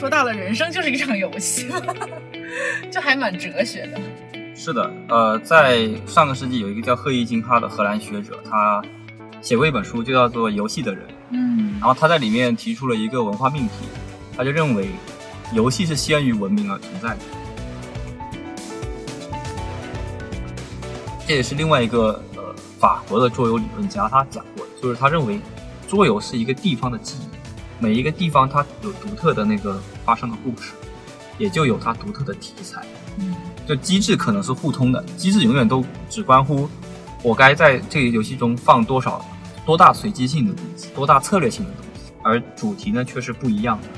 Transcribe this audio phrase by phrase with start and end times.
[0.00, 1.68] 说到了人生就是一场游戏，
[2.90, 4.00] 就还蛮哲学的。
[4.56, 8.80] 是的，呃，在上个世纪有一个叫赫伊金哈的荷兰学者，他
[9.42, 11.02] 写过一本书，就叫做《游戏的人》。
[11.32, 13.72] 嗯然后他在里面提出了一个文化命题，
[14.34, 14.88] 他就认为
[15.52, 17.20] 游戏是先于文明而存在的。
[21.26, 25.38] 这也是另外一个呃法国的桌游理论家他讲过的，就是他认为
[25.86, 27.29] 桌游是一个地方的记忆，
[27.80, 30.72] 每一个地方它有独特的那个发生的故事，
[31.38, 32.84] 也就有它独特的题材。
[33.18, 33.34] 嗯
[33.66, 36.68] 就机制可能是互通的，机制永远都只关乎
[37.22, 39.24] 我该在这个游戏中放多少
[39.64, 43.88] 多大随机性的东西，多大策略性的东西，而主题呢却是不一样的。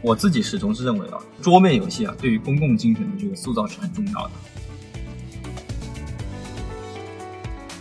[0.00, 4.30] 我自己始终是认为啊，桌面游戏啊，对于公共精神的这个塑造是很重要的。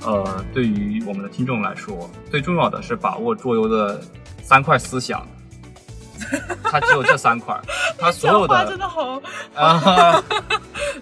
[0.04, 4.02] 呃，对于我们的听众来说，最重要的是把握桌游的
[4.42, 5.26] 三块思想，
[6.64, 7.56] 它只有这三块，
[8.00, 9.22] 它所有讲话真的的好，
[9.54, 10.24] 啊。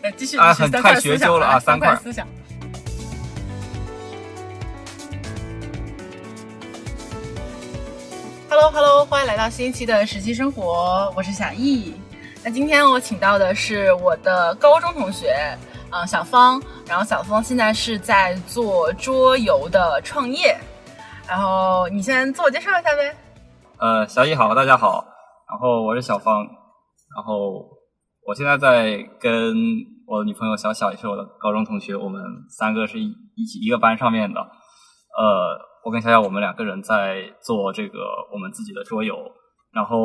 [0.02, 2.27] 来继续啊很太学究了啊三块思想。
[8.50, 11.94] Hello Hello，欢迎来到新一期的实习生活，我是小易。
[12.44, 15.58] 那今天我请到的是我的高中同学，
[15.90, 16.62] 啊、小芳。
[16.88, 20.58] 然后小芳现在是在做桌游的创业。
[21.28, 23.16] 然后你先自我介绍一下呗。
[23.78, 25.06] 呃，小易好，大家好，
[25.50, 26.45] 然后我是小芳，
[27.16, 27.66] 然后
[28.26, 29.54] 我现在在跟
[30.06, 34.42] 我的女朋友小小，也是我的高中同学，我们三个是一一起一个班上面的。
[34.42, 38.00] 呃，我跟小小我们两个人在做这个
[38.34, 39.16] 我们自己的桌游，
[39.72, 39.98] 然后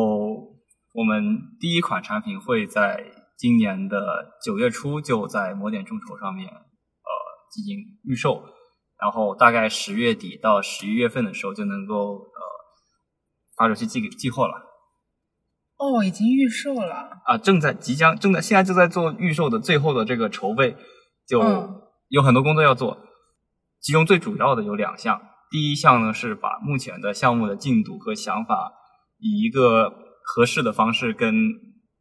[0.92, 3.02] 我们第一款产品会在
[3.44, 3.98] 今年的
[4.42, 7.10] 九月初就在魔点众筹上面呃
[7.52, 8.42] 进行预售，
[8.98, 12.40] 然后大概十月底到十一月份的时候就能够呃
[13.54, 14.54] 发出去寄给寄货了。
[15.76, 17.20] 哦，已经预售了。
[17.26, 20.74] 啊，正在即将正在现在就在做预售的最后的这个筹备，
[21.28, 21.82] 就嗯。
[22.08, 22.98] 有很多工作要做，
[23.80, 28.72] 其中最主要的有两项，第一项呢是把目前的项目的进度和想法
[29.18, 31.34] 以一个合适的方式跟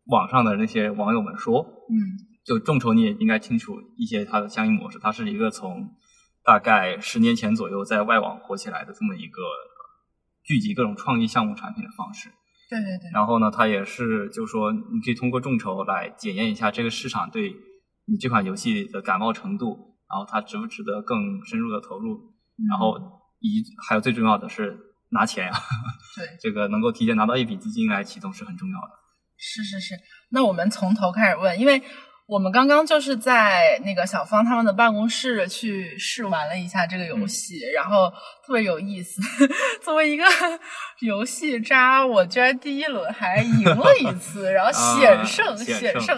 [0.05, 1.95] 网上的那些网友们说，嗯
[2.45, 5.89] 就众筹你也应该清楚一些它的相应模式，它是一个从
[6.43, 9.41] 大概十年前左右在外网火起来的这么一个
[10.43, 12.29] 聚集各种创意项目产品的方式。
[12.69, 13.09] 对对对。
[13.13, 17.55] 然后呢，它也是就是说你可以通过众筹来检验一下这个市场对
[18.05, 22.33] 你这款游戏的感冒程度，然后它值不值得更深入的投入，
[22.69, 22.97] 然后
[23.39, 24.77] 一还有最重要的是
[25.11, 25.53] 拿钱呀、
[26.17, 28.89] 对， 这个能够提前拿到一笔资金来启动是很重要的。
[29.45, 29.99] 是是是，
[30.31, 31.83] 那我们从头开始问，因为
[32.25, 38.09] 我们刚刚就是在那个小芳他们的办公室去试玩了一下这个游戏，然后
[38.47, 39.21] 特别有意思。
[39.83, 40.23] 作为一个
[41.05, 46.17] 游戏渣，我居然第一轮还赢了一次，然后险胜、啊险胜。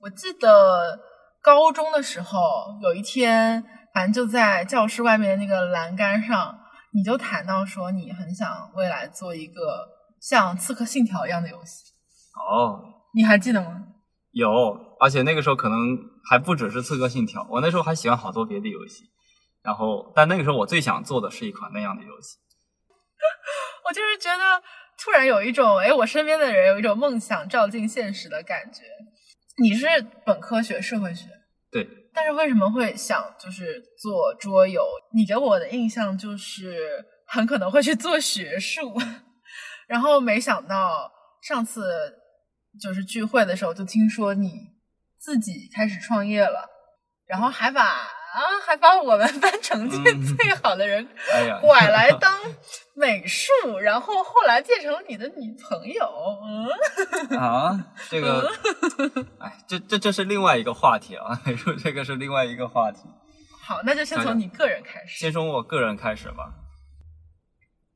[0.00, 0.98] 我记得
[1.42, 2.40] 高中的时候
[2.82, 3.62] 有一天，
[3.92, 6.58] 反正就在教室外面那个栏杆上，
[6.94, 9.86] 你就谈到说你很想未来做一个
[10.18, 11.91] 像《刺客信条》一样的游戏。
[12.34, 12.82] 哦，
[13.14, 13.86] 你还记得吗？
[14.32, 14.50] 有，
[15.00, 15.98] 而且那个时候可能
[16.28, 19.04] 还不只是《刺客信条》，我那时候还喜欢好多别的游戏。
[19.62, 22.36] 然后，但那个时候我最想做的是一款那样的游戏。
[23.88, 24.62] 我就是觉得
[24.98, 28.82] 突然有一种，哎，我身边的人有一种梦想照进现实的感觉。
[29.58, 29.86] 你是
[30.24, 31.28] 本科学社会学，
[31.70, 34.82] 对，但是为什么会想就是做桌游？
[35.14, 38.94] 你给我的印象就是很可能会去做学术，
[39.86, 41.12] 然后没想到
[41.42, 42.14] 上次
[42.80, 44.52] 就是聚会的时候就听说你
[45.18, 46.68] 自己开始创业了，
[47.26, 51.06] 然后还把啊还把我们 班成绩嗯最好的人
[51.60, 52.32] 拐来 当
[52.94, 56.38] 美术，然后后来变成了你的女朋友。
[57.30, 58.50] 嗯，啊，这个，
[59.38, 63.00] 哎，这这这是另外一个话题啊， 美术这个是另外一个话题。
[63.62, 65.20] 好，那就先从你个人开始。
[65.20, 66.54] 先从我个人开始吧。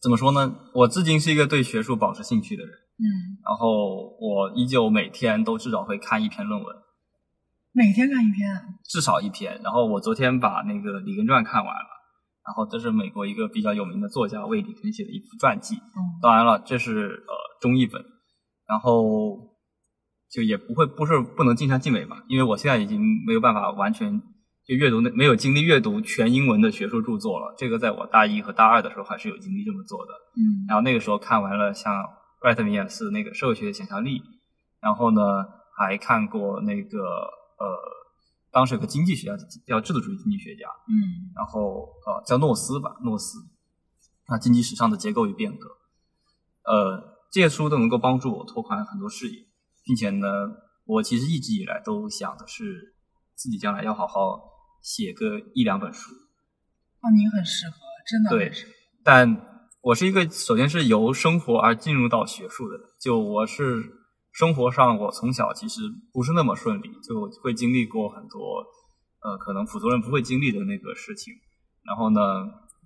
[0.00, 0.54] 怎么说呢？
[0.74, 3.04] 我至今是一个对学术保持兴趣的人，嗯，
[3.44, 6.74] 然后我依旧每天都至少会看一篇论文，
[7.72, 8.62] 每天看一篇啊。
[8.84, 9.60] 至少一篇。
[9.62, 11.88] 然后我昨天把那个《里根传》看完了，
[12.46, 15.74] 然后这是美国一个比较有名的作家为里根写的一部传记。
[15.76, 18.02] 嗯当然了，这是呃中译本，
[18.66, 19.36] 然后
[20.30, 24.18] 就也不会不是不能尽善尽美嘛，因为我现在已经没有办法完全
[24.66, 27.54] 就阅读那没有精力阅读全英文的学术著作了。
[27.58, 30.12] 这个在我大一和大二的时候还是有精力这么做的。
[30.38, 31.92] 嗯然后那个时候看完了像
[32.40, 34.22] Brett 米尔斯那个社会学的想象力，
[34.80, 35.20] 然后呢
[35.76, 37.66] 还看过那个呃
[38.50, 39.36] 当时有个经济学家
[39.66, 43.38] 叫制度主义经济学家，嗯然后呃叫诺斯吧，诺斯，
[44.26, 45.68] 啊，经济史上的结构与变革。
[46.64, 49.46] 呃，这些书都能够帮助我拓宽很多视野，
[49.84, 50.26] 并且呢，
[50.84, 52.96] 我其实一直以来都想的是
[53.34, 54.40] 自己将来要好好
[54.82, 56.12] 写个一两本书。
[56.12, 58.52] 哦，你很适合，真的对，
[59.04, 59.55] 但
[59.86, 63.84] 我是一个首先是由生活而进入到学术的，就我是
[64.32, 68.66] 生活上我从小其实不是那么顺利，就会经历过很多
[69.22, 71.32] 呃可能普通人不会经历的那个事情，
[71.84, 72.20] 然后呢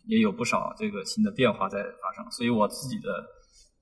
[0.08, 3.08] 也有不少这个新的变化在发生，所以我自己的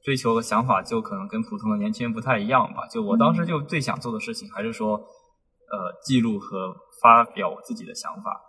[0.04, 2.86] 追求和想法就可能跟普通的年轻人不太一样吧。
[2.86, 6.72] 就我当时就最想做的事情还是说呃记录和
[7.02, 8.40] 发表我自己的想法。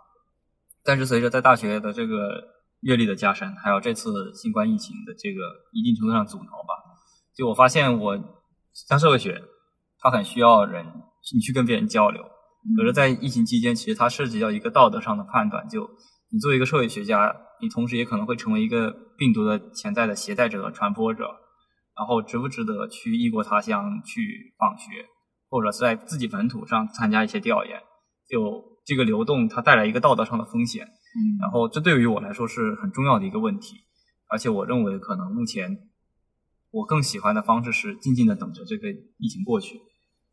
[0.84, 5.40] 但是随着在大学的这个阅历的加深，还有这次新冠疫情的这个
[5.72, 6.74] 一定程度上阻挠吧，
[7.36, 8.18] 就我发现我
[8.72, 9.42] 像社会学，
[9.98, 10.86] 它很需要人
[11.34, 12.22] 你去跟别人交流。
[12.76, 15.66] 可是，在疫情期间，其实它涉及到一个道德上的判断。
[15.68, 15.88] 就
[16.30, 21.24] 你作为一个社会学家，你同时也可能会成为一个病毒的潜在的携带者、传播者。
[21.96, 25.06] 然后，值不值得去异国他乡去访学，
[25.48, 27.80] 或者是在自己本土上参加一些调研？
[28.28, 33.76] 就这个流动，它带来一个道德上的风险，嗯，然后这对于我来说是很重要的一个问题，
[34.28, 35.88] 而且我认为可能目前
[36.70, 39.80] 我更喜欢的方式是静静的等着这个疫情过去，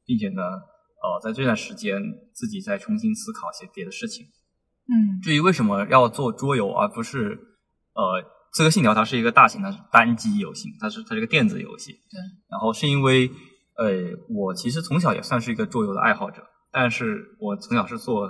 [0.05, 1.99] 并且呢，呃，在这段时间
[2.33, 4.27] 自己再重新思考一些别的事情。
[4.89, 7.37] 嗯至于为什么要做桌游而不是
[7.93, 8.21] 呃
[8.53, 12.19] 《刺客信条》，它是一个大型的单机游戏，它是它是个电子游戏，对，
[12.49, 13.29] 然后是因为
[13.77, 13.85] 呃
[14.29, 16.41] 我其实从小也算是一个桌游的爱好者。
[16.71, 18.29] 但是我从小是做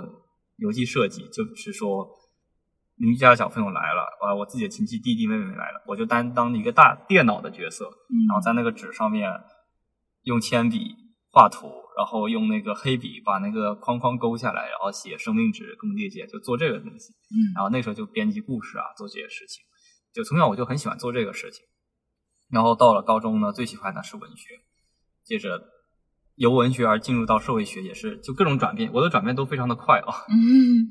[0.56, 2.08] 游戏设计，就是说
[2.98, 9.30] 邻居家的小朋友来了，啊，我自己的亲戚弟弟妹妹来了，我就担当一个大电脑的角色，嗯，然后在那个纸上面
[10.22, 10.94] 用铅笔
[11.30, 17.12] 画图，然后用那个黑笔把那个框框勾下来，然后写生命值、更裂解，就做这个东西。
[17.30, 19.62] 嗯，然后那时候就编辑故事啊，做这些事情，
[20.12, 21.64] 就从小我就很喜欢做这个事情。
[22.50, 24.54] 然后到了高中呢，最喜欢的是文学，
[25.24, 25.60] 接着。
[26.38, 30.22] 由文学而进入到社会学，也是就各种转变，我的转变都非常的快啊。
[30.30, 30.86] 嗯，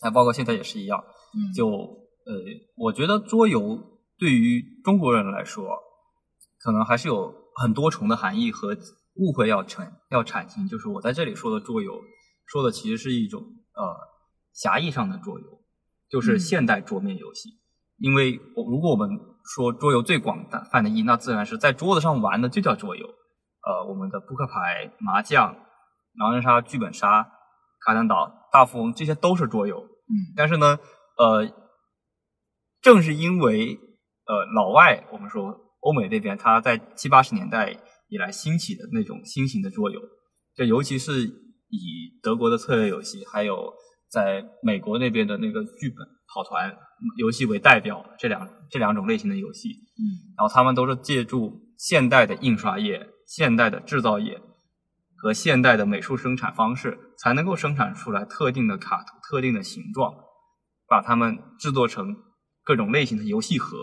[0.00, 1.04] 还包括现在也是一样。
[1.34, 2.34] 嗯，就呃，
[2.76, 3.78] 我觉得桌游
[4.18, 5.64] 对于中国人来说，
[6.60, 8.76] 可能还是有很多重的含义和
[9.16, 10.66] 误会要产要产生。
[10.68, 12.00] 就是我在这里说的桌游，
[12.46, 13.42] 说的其实是一种
[13.74, 13.96] 呃
[14.52, 15.46] 狭义上的桌游，
[16.10, 17.50] 就是现代桌面游戏。
[17.98, 19.10] 因为我如果我们
[19.44, 23.06] 说桌游最广泛的意义，那自然是在桌子上玩的就叫桌游。
[23.06, 25.56] 呃，我们的扑克牌、麻将、
[26.14, 27.22] 狼人杀、剧本杀、
[27.84, 29.80] 卡坦岛、大富翁，这些都是桌游。
[29.80, 30.78] 嗯，但是呢，
[31.18, 31.52] 呃，
[32.80, 33.78] 正是因为
[34.24, 37.76] 呃老外，我们说欧美那边，他在七八十年代
[38.08, 40.00] 以来兴起的那种新型的桌游，
[40.54, 43.72] 就尤其是以德国的策略游戏，还有
[44.08, 46.74] 在美国那边的那个剧本跑团
[47.18, 49.68] 游戏为代表这两这两种类型的游戏。
[49.68, 53.10] 嗯，然后他们都是借助现代的印刷业。
[53.28, 54.40] 现代的制造业
[55.18, 60.14] 和现代的美术生产方式，才能够生产出来特定的卡图、特定的形状，
[60.88, 62.16] 把它们制作成
[62.64, 63.76] 各种类型的游戏盒。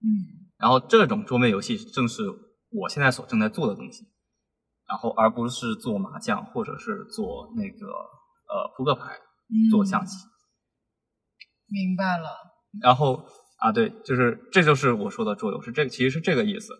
[0.00, 2.22] 嗯，然后这种桌面游戏正是
[2.70, 4.04] 我现在所正在做的东西，
[4.88, 9.18] 然后而不是做麻将或者是做那个呃扑克牌、
[9.70, 10.16] 做象棋。
[11.68, 12.28] 明白了。
[12.80, 13.26] 然后
[13.58, 16.72] 啊，对，就是这就是我说的桌游，是这个，其实是这个意思。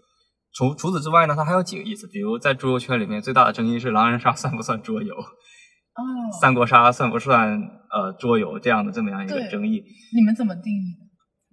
[0.53, 6.03] 除除此之外呢，它还有几个意思，比如在桌游圈里面最大的争议是狼人杀算不算桌游，哦，
[6.41, 7.61] 三国杀算不算
[7.97, 9.83] 呃桌游这样的这么样一个争议。
[10.15, 10.87] 你们怎么定义？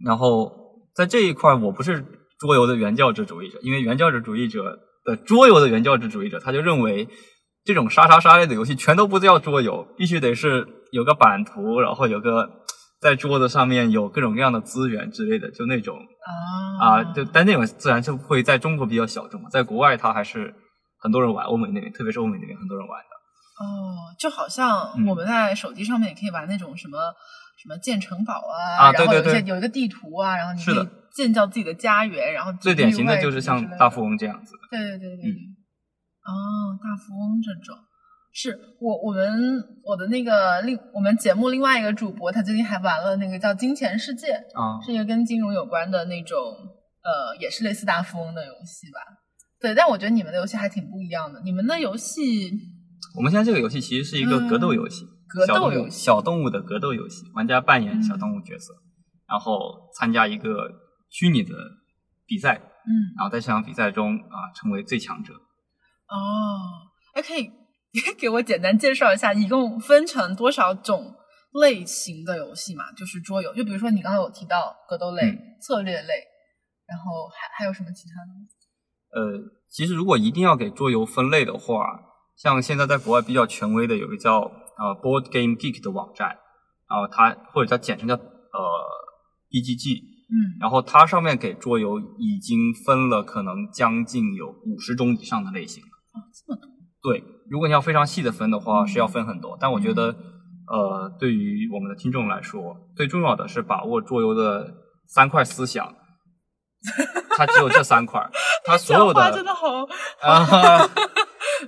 [0.05, 0.51] 然后
[0.93, 2.05] 在这一块，我不是
[2.39, 7.07] 桌游的原教旨主义者，因为原教旨主义者的桌游的原教旨主义者，他就认为
[7.63, 12.59] 这种杀杀杀类的游戏全都不叫桌游，必须得是有个版图，然后有个。
[13.03, 15.97] 在桌子上面有各种各样的资源之类的，就那种
[16.79, 20.55] 啊啊，就但那种自然就会在中国比较小众嘛，在国外它还是
[20.99, 23.09] 很多人玩，欧美那边特别是欧美那边很多人玩的。
[23.59, 27.13] 哦，就好像我们在手机上面也可以玩那种什么
[27.61, 34.59] 什么建城堡啊，然后有一些有一个地图啊，然后你可以建造自己的家园，然后最典型的就是像大富翁这样子的。
[34.71, 35.31] 对对对对，
[36.25, 37.77] 哦，大富翁这种。
[38.35, 44.29] 是我我们我的那个另我们节目另外一个主播，他最近还玩了那个叫《金钱世界》，
[44.59, 46.39] 啊，是一个跟金融有关的那种，
[47.03, 48.99] 呃，也是类似大富翁的游戏吧。
[49.61, 51.39] 对，但我觉得你们的游戏还挺不一样的。
[51.43, 52.51] 你们的游戏，
[53.15, 58.73] 我们现在这个游戏其实是一个格斗游戏，格斗游戏，小动物的格斗游戏，玩家扮演小动物角色，
[59.27, 60.69] 然后参加一个
[61.09, 61.53] 虚拟的
[62.25, 65.33] 比赛，嗯，然后在这场比赛中啊成为最强者。
[65.33, 66.17] 哦，
[67.13, 67.51] 还可以。
[68.17, 71.13] 给我简单介绍一下，一共分成多少种
[71.61, 72.91] 类型的游戏嘛？
[72.93, 75.21] 就是桌游，就比如说你刚刚有提到格斗类、
[75.61, 76.13] 策略类，
[76.87, 78.31] 然后还还有什么其他的？
[79.13, 79.37] 呃，
[79.69, 81.85] 其实如果一定要给桌游分类的话，
[82.37, 86.29] 像现在在国外比较权威的有一个叫呃 Board Game Geek 的网站，
[86.89, 88.19] 然后它或者叫简称叫呃
[89.49, 89.99] BGG，
[90.29, 95.89] 嗯然后它上面给桌游已经分了可能将近有五十种以上的类型了。
[96.13, 96.69] 哦，这么多。
[97.01, 99.57] 对，如果你要非常细的分的话，嗯是要分很多。
[99.59, 100.15] 但我觉得，
[100.67, 104.73] 呃，对于我们的听众来说，最重要的是把握桌游的
[105.07, 105.95] 三块思想。
[107.35, 108.29] 它只有这三块，
[108.65, 109.67] 它所有的真的好，
[110.21, 110.87] 啊，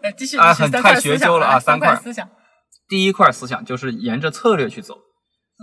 [0.05, 2.29] 呃继续啊很太学究了啊三块思想。
[2.87, 4.93] 第一块思想就是沿着策略去走，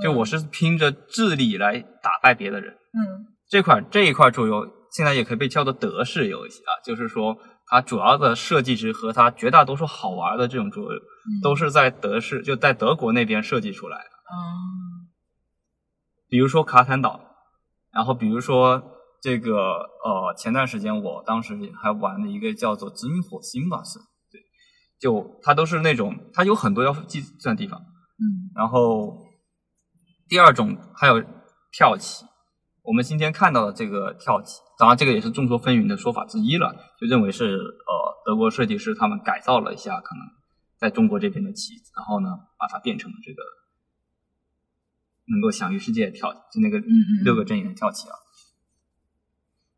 [0.02, 2.72] 就嗯我是拼着智力来打败别的人。
[2.72, 14.04] 嗯这块这一块桌游现在也可以被叫做德式游戏啊，就是说它主要的设计值和它绝大多数好玩的这种桌游，嗯都是在德式就在德国那边设计出来的。
[14.04, 14.36] 啊
[16.28, 17.20] 比如说卡坦岛，
[17.92, 18.82] 然后比如说
[19.20, 19.52] 这个
[20.02, 24.04] 呃，前段时间我当时还玩了一个叫做《殖民火星》吧，是对，
[25.02, 27.80] 就它都是那种它有很多要计算地方。
[27.80, 29.18] 嗯然后
[30.28, 31.20] 第二种还有
[31.72, 32.24] 跳棋，
[32.82, 37.92] 我们今天看到的这个跳棋，当然这个也是众说纷纭的说法之一了，就认为是呃
[38.24, 40.22] 德国设计师他们改造了一下可能
[40.78, 43.42] 在中国这边的棋子，然后呢把它变成了这个
[45.32, 46.80] 能够享誉世界的跳棋，就那个
[47.24, 48.14] 六个阵营的跳棋啊。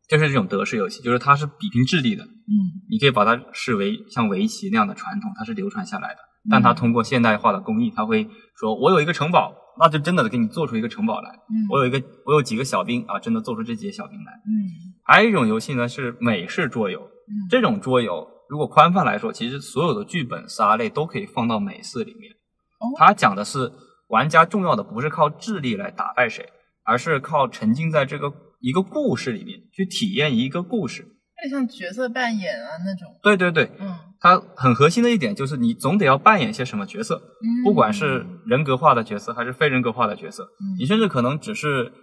[0.09, 2.53] 就是这种德式游戏，就是它是比拼智力的，嗯
[2.89, 6.19] 你可以把它视为像围棋那样的传统，它是流传下来的。
[6.47, 11.31] 但它通过现代化的工艺，它会说：“我有一个城堡，那就真的给你做出一个城堡来。
[11.31, 22.31] 嗯我有一个，我有几个小兵啊，真的做出这几个小兵来。”嗯还有一种游戏呢是美式桌游，嗯这种桌游如果宽泛来说，其实所有的剧本杀类都可以放到美式里面。
[22.31, 23.71] 哦它讲的是
[24.09, 26.47] 玩家重要的不是靠智力来打败谁，
[26.83, 28.31] 而是靠沉浸在这个
[28.67, 31.03] 一个故事里面去体验一个故事。
[31.03, 33.13] 有点像角色扮演啊那种。
[33.21, 41.93] 对对对，嗯它很核心的一点就是你总得要扮演些什么角色，嗯，不管是人格化的角色还是非人格化的角色，嗯你甚至可能只是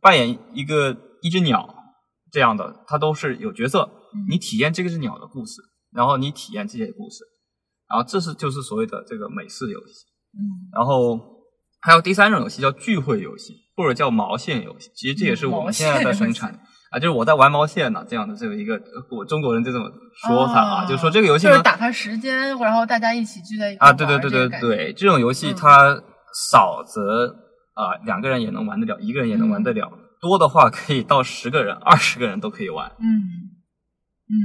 [0.00, 1.72] 扮演一个一只鸟
[2.32, 3.82] 这样的，它都是有角色
[4.14, 4.26] 嗯。
[4.28, 5.62] 你体验这个是鸟的故事，
[5.92, 7.22] 然后你体验这些故事，
[7.88, 10.06] 然后这是就是所谓的这个美式游戏。
[10.34, 11.20] 嗯然后
[11.82, 14.90] 还有第三种游戏叫聚会游戏，或者叫毛线游戏。
[14.94, 16.50] 其实这也是我们现在在生产
[16.90, 19.90] 啊，就是我在玩毛线呢这样的这个一个呃我中国人就这么
[20.26, 26.02] 说它啊，哦就是说这个游戏呢就是打发时间，然后大家一起聚在一起啊，对对对对对，这种游戏嗯它
[26.50, 27.36] 少则
[27.74, 32.92] 啊、两个人也能玩得了，一个人也能玩得了，多的话可以到十个人、二十个人都可以玩。
[32.98, 33.06] 嗯
[34.28, 34.36] 嗯，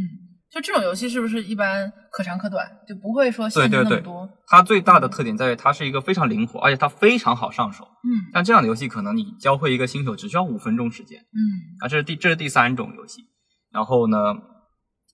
[0.55, 4.29] 就这种游戏是不是一般可长可短，就不会说限制对对对那么多？
[4.47, 7.83] 它最大的特点在于它是一个非常灵活，而且它非常好上手。
[7.83, 11.19] 嗯像这样的游戏，可能你教会一个新手只需要五分钟时间。
[11.19, 13.25] 嗯啊，这是第这是第三种游戏。
[13.69, 14.17] 然后呢，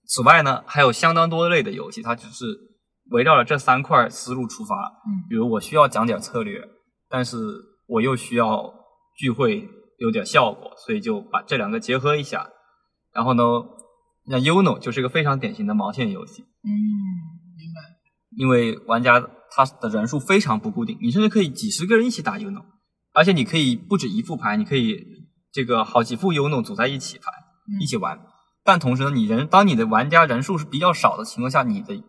[0.06, 2.46] 此外呢，还有相当多类的游戏，它只是
[3.10, 4.76] 围绕着这三块思路出发。
[4.76, 6.62] 嗯比如我需要讲点策略，
[7.10, 7.38] 但是
[7.88, 8.72] 我又需要
[9.18, 9.68] 聚会
[9.98, 12.48] 有点效果，所以就把这两个结合一下。
[13.12, 13.44] 然后呢，
[14.30, 16.70] 像 Uno 就是一个非常典型的毛线游戏，嗯，
[17.58, 17.82] 明白。
[18.38, 22.63] 因为玩家他的人数非常不固定，你甚至可以几十个人一起打 Uno，
[23.13, 25.04] 而且你可以不止一副牌，你可以
[25.51, 27.25] 这个好几副 Uno 组在一起牌。
[27.68, 28.20] 嗯一起玩。
[28.63, 32.04] 但同时呢，你人当你的玩家人数是比较少的情况下，你的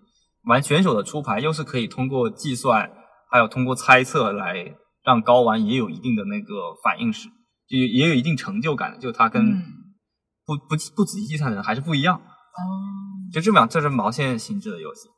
[0.44, 2.90] 玩选手的出牌又是可以通过计算，
[3.30, 7.28] 还有通过猜测来让高玩也有一定的那个反应时，
[7.68, 8.98] 就也有一定成就感的。
[8.98, 9.62] 就他跟嗯
[10.44, 12.16] 不不不仔细计算的人还是不一样。
[12.16, 12.60] 哦，
[13.32, 15.08] 就这么样，这是毛线性质的游戏。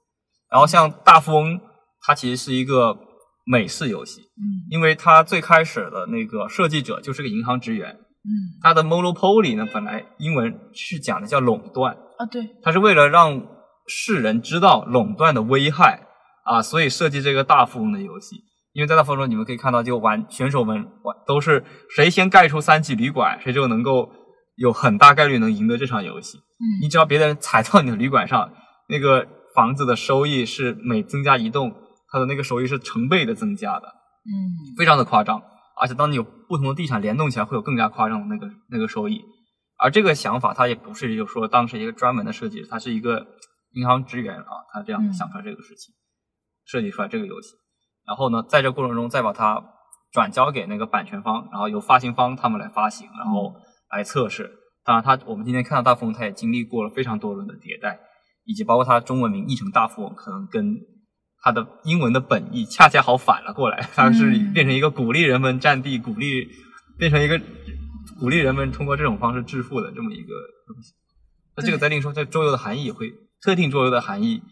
[0.51, 1.61] 然后像大富翁，
[2.01, 2.97] 它其实是一个
[3.45, 8.31] 美式游戏，嗯因为它最开始的那个设计者就是个银行职员，嗯
[8.63, 13.47] 它的 monopoly 呢，本来英文是讲的叫垄断，啊，对，它是为了让
[13.87, 16.07] 世人知道垄断的危害
[16.45, 18.45] 啊，所以设计这个大富翁的游戏。
[18.75, 21.65] 因为在大富翁中，你们可以看到，就玩选手们玩都是
[21.95, 24.11] 谁先盖出三级旅馆，谁就能够
[24.57, 26.39] 有很大概率能赢得这场游戏。
[26.81, 28.53] 你嗯只要别的人踩到你的旅馆上，
[28.89, 31.75] 那个房子的收益是每增加一栋，
[32.11, 33.89] 它的那个收益是成倍的增加的。
[34.27, 35.43] 嗯非常的夸张，
[35.81, 39.23] 而且当你有不同的地产联动起来，会有更加夸张的那个那个收益。
[39.77, 43.27] 而这个想法，它也不是就说当时一个专门的设计师，他是一个
[43.73, 45.93] 银行职员啊，他这样嗯想出来这个事情，
[46.65, 47.49] 设计出来这个游戏。
[48.07, 49.63] 然后呢，在这过程中再把它
[50.13, 53.55] 转交给那个版权方，然后由发行方他们来发行，然后
[53.97, 54.51] 来测试。
[54.85, 57.99] 当然它，我们今天看到大富翁，它也经历过了非常多轮的迭代，
[58.45, 60.77] 以及包括它中文名译成大富翁，可能跟
[61.41, 66.49] 它的英文的本意恰恰好反了过来，它是嗯变成一个鼓励人们占地，鼓励
[66.99, 67.41] 变成一个
[68.21, 70.33] 鼓励人们通过这种方式致富的这么一个
[70.67, 70.93] 东西。
[71.57, 74.43] 那这个在另说，这桌游的含义也会特定桌游的含义，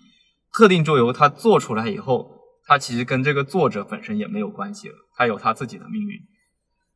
[0.52, 2.30] 特定桌游它做出来以后，
[2.66, 6.18] 它其实跟这个作者本身也没有关系了，它有它自己的命运。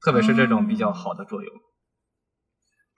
[0.01, 1.51] 特别是这种比较好的桌游。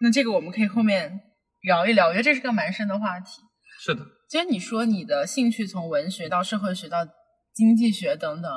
[0.01, 1.21] 那这个我们可以后面
[1.63, 3.43] 聊一聊，我觉得这是个蛮深的话题。
[3.81, 6.99] 是的，其实你说你的兴趣从文学到社会学到
[7.55, 8.51] 经济学等等，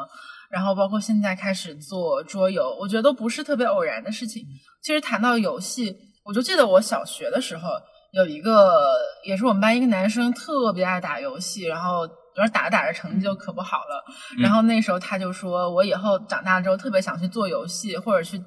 [0.50, 4.43] 然后包括现在开始做桌游，我觉得都不是特别偶然的事情。
[4.83, 7.69] 其实谈到游戏，我就记得我小学的时候
[8.13, 8.93] 有一个，
[9.25, 14.03] 也是我们班一个男生特别爱打游戏，然后有时打着打着成绩就可不好了。
[14.39, 18.39] 然后那时候他就说，我以后长大之后特别想去做游戏，或者去。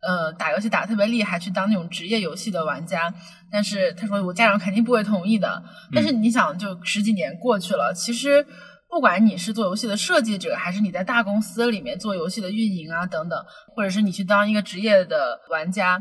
[0.00, 3.12] 呃，打游戏打的特别厉害，去当那种职业游戏的玩家。
[3.50, 5.60] 但是他说我家长肯定不会同意的。
[5.92, 8.46] 但是你想，就十几年过去了，其实
[8.88, 13.36] 不管你是做游戏的设计者，还是你在大公司里面做游戏的运营啊等等，
[13.74, 16.00] 或者是你去当一个职业的玩家，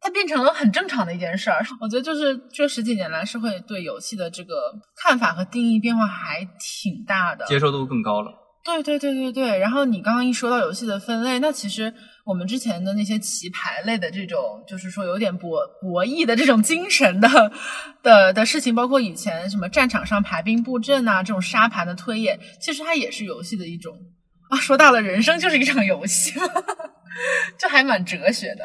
[0.00, 1.66] 它变成了很正常的一件事儿。
[1.82, 4.54] 我觉得就是这十几年来，社会对游戏的这个
[5.02, 8.30] 看法和定义变化还挺大的，接受度更高了。
[8.64, 9.58] 对对对对对。
[9.58, 11.92] 然后你刚刚一说到游戏的分类，那其实。
[12.24, 17.28] 我们之前的那些棋牌类的这种，就是说有点博博弈的这种精神的
[18.02, 23.94] 的的事情，包括以前什么战场上排兵布阵啊，这种沙盘的推演，其实它也是游戏的一种
[24.48, 24.56] 啊。
[24.56, 26.32] 说到了，人生就是一场游戏，
[27.58, 28.64] 这还蛮哲学的。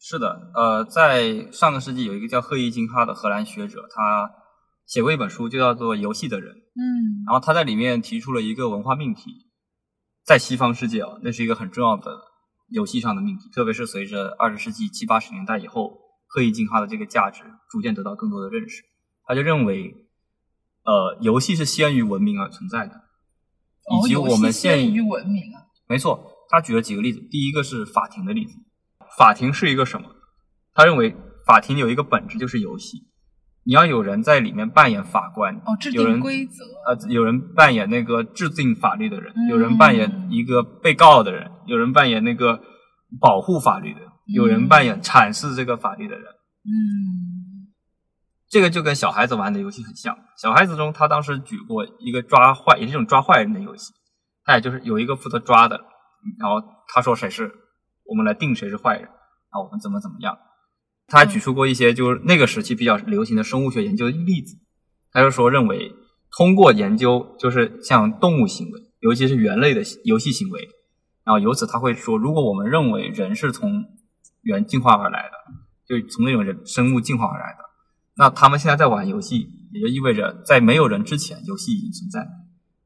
[0.00, 4.30] 是的，呃，在上个世纪有一个叫赫伊金哈的荷兰学者，他
[4.86, 6.52] 写过一本书，就叫做《游戏的人》。
[6.56, 9.48] 嗯，然后他在里面提出了一个文化命题，
[10.24, 12.31] 在西方世界啊，那是一个很重要的。
[12.72, 18.82] 游戏上的命题，特别是随着二十世纪七八十年代以后，刻意进化的这个价值逐渐得到更多的认识，
[19.26, 19.94] 他就认为，
[20.84, 23.04] 呃，游戏是先于文明而存在的，
[23.96, 25.66] 以及我们先于文明啊。
[25.86, 28.56] 没错，他举了几个例子，第一个是法庭的例子，
[29.18, 30.08] 法庭是一个什么？
[30.74, 31.14] 他认为
[31.46, 33.11] 法庭有一个本质就是游戏。
[33.64, 36.64] 你要有人在里面扮演法官，哦，制定规则。
[36.86, 42.60] 呃，有人扮演那个制定法律的人，有人扮演一个被告的人，有人扮演那个
[43.20, 44.00] 保护法律的，
[44.34, 46.24] 有人扮演阐释这个法律的人。
[46.64, 47.70] 嗯，
[48.48, 50.16] 这个就跟小孩子玩的游戏很像。
[50.36, 53.92] 小孩子中，他当时举过一个抓坏，也是一种抓坏人的游戏。
[54.44, 55.80] 他也就是有一个负责抓的，
[56.40, 57.52] 然后他说谁是，
[58.04, 59.06] 我们来定谁是坏人，
[59.50, 60.36] 啊，我们怎么怎么样。
[61.12, 64.56] 他还举出过一些就是那个时期比较流行的生物学研究的例子，
[65.12, 65.92] 他就说认为
[66.34, 70.70] 通过研究就是像动物行为，尤其是猿类的游戏行为，
[71.22, 73.84] 然后由此他会说，如果我们认为人是从
[74.40, 75.52] 猿进化而来的，
[75.86, 77.58] 就从那种人生物进化而来的，
[78.16, 82.26] 那他们现在在玩游戏，也就意味着在没有人之前，游戏已经存在，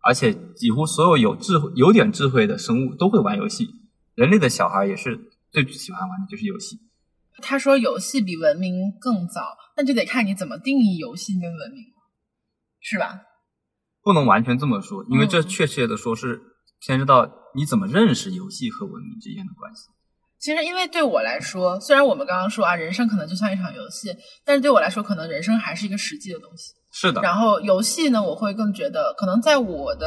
[0.02, 3.68] 而且几乎所有有智慧、有点智慧的生物都会玩游戏，
[4.16, 6.80] 人类的小孩也是最喜欢玩的就是游戏。
[7.42, 11.84] 他说游戏比文明更早，那就得看你怎么定义游戏跟文明，
[12.80, 13.20] 是吧？
[14.02, 16.40] 不能完全这么说，因为这确切的说是
[16.80, 19.88] 牵涉到你怎么认识游戏和文明之间的关系。
[20.38, 26.72] 其实，因为对我来说，虽然我们刚刚说啊，人生可能就像一场游戏，但是对我来说，可能人生还是一个实际的东西。
[26.92, 27.20] 是的。
[27.22, 30.06] 然后游戏呢，我会更觉得，可能在我的。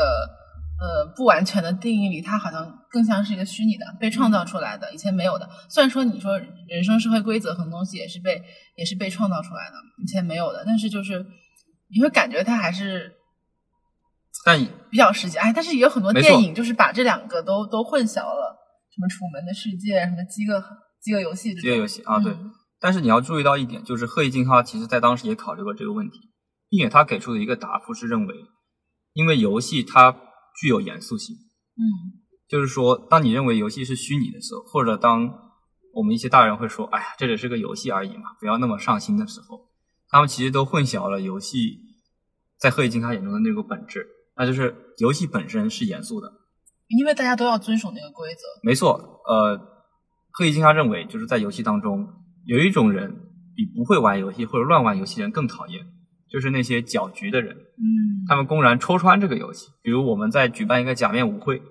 [0.82, 5.50] 呃，不完全的定义里，它好像更像是一个虚拟的、被创造出来的、以前没有的。
[5.68, 8.42] 虽然说你说人生社会规则很多东西也是被
[8.78, 11.26] 也是被创造出来的，以前没有的，但是就是
[11.94, 13.12] 你会感觉它还是，
[14.46, 14.58] 但
[14.89, 15.38] 比较实际。
[15.38, 18.56] 哎，但是也有很多电影就是把这两个都都混淆了，
[18.96, 20.63] 什么《楚门的世界》、什么《饥饿
[21.02, 22.34] 饥饿游戏》饥饿游戏啊，对。
[22.80, 26.20] 但是你要注意到一点，就是贺一静他其实在当时也考虑过这个问题，
[26.70, 28.34] 并且他给出的一个答复是认为，
[29.12, 30.15] 因为游戏它。
[30.60, 31.36] 具有严肃性，
[31.78, 35.32] 嗯，就是说，当你认为游戏是虚拟的时候，或者当
[35.93, 39.69] 我们一些大人会说“哎呀，这只是个游戏而已嘛，不要那么上心”的时候，
[40.10, 41.80] 他们其实都混淆了游戏
[42.58, 46.32] 在贺一金他眼中的那个本质，那就是游戏本身是严肃的，
[46.88, 48.41] 因为大家都要遵守那个规则。
[48.63, 49.58] 没错，呃，
[50.32, 52.08] 贺一金他认为，就是在游戏当中
[52.45, 53.10] 有一种人
[53.56, 55.86] 比不会玩游戏或者乱玩游戏人更讨厌，
[56.32, 57.56] 就是那些搅局的人。
[57.56, 61.62] 嗯，他们公然戳穿这个游戏，比如我们在举办一个假面舞会，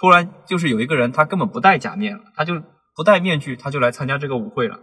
[0.00, 2.62] 突然就是有一个人他根本不戴假面了，他就
[2.94, 4.80] 不戴面具，他就来参加这个舞会了。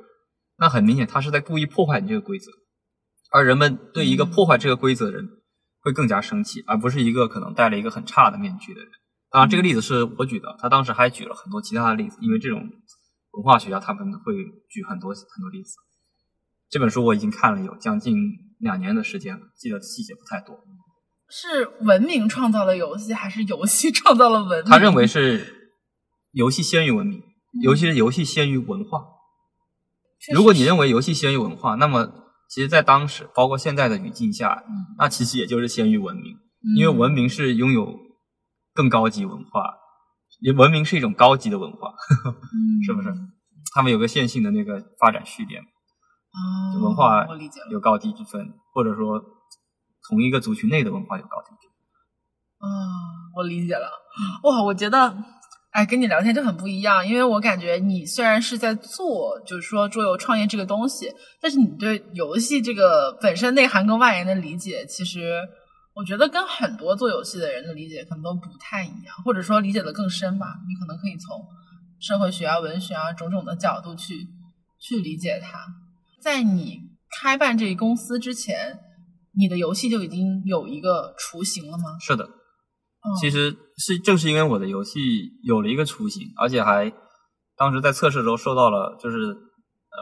[0.57, 2.51] 那很明显，他是在故意破坏你这个规则，
[3.31, 5.27] 而人们对一个破坏这个规则的人
[5.81, 8.89] 会更加生气，而不是一个可能戴了一个很差的面具的人。
[9.31, 12.69] 当然，这个例子是我举的，他当时还举了很多其他的例子，因为这种
[13.31, 14.35] 文化学家他们会
[14.69, 15.75] 举很多很多例子。
[16.69, 18.15] 这本书我已经看了有将近
[18.63, 20.57] 两年的时间了，记得细节不太多。
[21.29, 24.69] 是文明创造了游戏，还是游戏创造了文明？
[24.69, 25.71] 他认为是
[26.31, 27.21] 游戏先于文明，
[27.61, 29.03] 尤其是游戏先于文化。
[30.33, 32.11] 如果你认为游戏先于文化，那么
[32.49, 36.37] 其实，在当时，包括现在的语境下，嗯那其实也就是先于文明，
[36.77, 37.97] 因为文明是拥有
[38.73, 39.73] 更高级文化，
[40.55, 41.89] 文明是一种高级的文化，
[42.23, 43.09] 嗯 是不是？
[43.73, 45.63] 他们有个线性的那个发展序列，啊
[46.73, 47.27] 就文化
[47.69, 49.21] 有高低之分，或者说
[50.07, 52.69] 同一个族群内的文化有高低之分。
[52.69, 52.69] 啊，
[53.35, 53.87] 我理解了。
[54.43, 55.15] 哇，我觉得，
[55.71, 65.39] 哎，跟你聊天就很不一样，因为我感觉你虽然是在做，就是说桌游创业这个东西，但是你对游戏这个本身内涵跟外延的理解，其实
[65.93, 70.55] 我觉得跟很多做游戏的人的理解可能都不太一样，或者说理解的更深吧。
[70.67, 71.45] 你可能可以从
[71.99, 74.27] 社会学啊、文学啊种种的角度去
[74.79, 75.82] 去理解它。
[76.23, 76.79] 在你
[77.19, 78.79] 开办这一公司之前，
[79.33, 81.97] 你的游戏就已经有一个雏形了吗？
[81.99, 84.99] 是的，嗯其实是正是因为我的游戏
[85.43, 86.93] 有了一个雏形，而且还
[87.57, 89.99] 当时在测试的时候受到了就是呃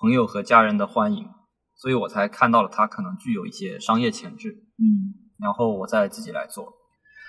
[0.00, 1.28] 朋友和家人的欢迎，
[1.76, 6.72] 所以我才看到了它可能具有一些商业潜质，嗯，然后我再自己来做。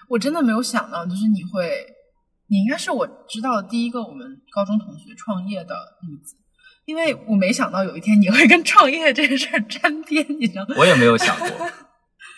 [0.08, 1.86] 我真的没有想到，就是你会，
[2.48, 6.38] 你应该是我知道的第一个我们高中同学创业的例子，
[6.86, 10.76] 因为我没想到有一天你会跟创业这个事儿沾边，你知道吗？
[10.78, 11.48] 我也没有想过，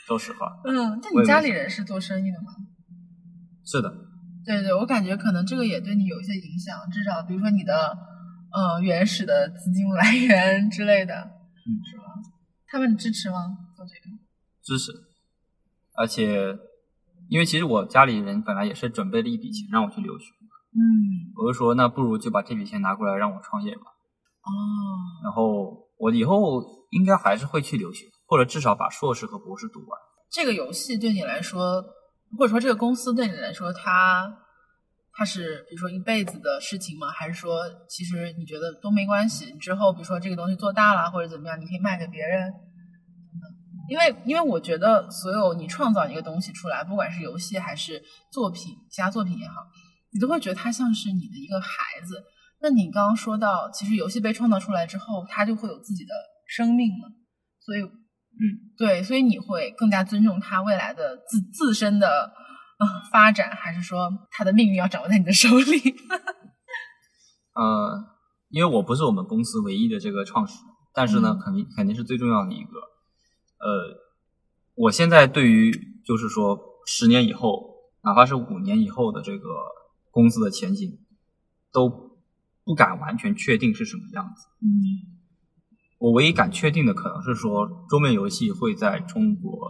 [0.08, 2.48] 说实话， 嗯，但你家里人是做生意的吗？
[3.66, 3.94] 是的，
[4.46, 7.98] 对对，我感觉可能这个也对你有一些影响，至少比如说你的
[8.54, 12.04] 呃原始的资金来源之类的，嗯，是吧？
[12.68, 13.58] 他们支持吗？
[13.76, 14.18] 做这个？
[14.64, 14.94] 支持，
[15.98, 16.58] 而且
[17.30, 20.32] 因为其实我家里人本来也是准备了一笔钱让我去留学，
[20.72, 23.82] 嗯，我就说那不如就把这笔钱拿过来让我创业吧。
[24.48, 30.00] 哦，然后我以后应该还是会去留学，或者至少把硕士和博士读完。
[30.32, 31.84] 这个游戏对你来说，
[32.38, 34.32] 或者说这个公司对你来说，它
[35.14, 37.08] 它是比如说一辈子的事情吗？
[37.10, 39.52] 还是说其实你觉得都没关系？
[39.52, 42.54] 你之后比如说这个东西做大了或者怎么样，你可以卖给别人。
[43.90, 49.54] 因为因为我觉得所有你创造一个东西出来，不管是游戏还是作品，其他作品也好，
[50.12, 52.22] 你都会觉得它像是你的一个孩子。
[52.60, 56.14] 那你刚刚说到，其实游戏被创造出来之后，它就会有自己的
[56.48, 57.12] 生命了，
[57.60, 62.32] 所以嗯，对，所以你会更加尊重它未来的自自身的
[62.80, 65.96] 呃发展，还是说它的命运要掌握在你的手里？
[67.54, 68.06] 呃，
[68.50, 72.78] 因为我不是我们公司唯一的这个创始人，但是呢，嗯肯定肯定是最重要的一个。
[73.60, 73.98] 呃，
[74.76, 75.72] 我现在对于
[76.06, 79.48] 就是说十年以后，哪怕是五年以后的这个
[80.12, 81.00] 公司的前景，
[81.72, 82.07] 都
[82.68, 84.46] 不敢完全确定是什么样子。
[84.62, 84.68] 嗯
[86.00, 89.68] 我唯一敢确定的可能是说，桌面游戏会在中国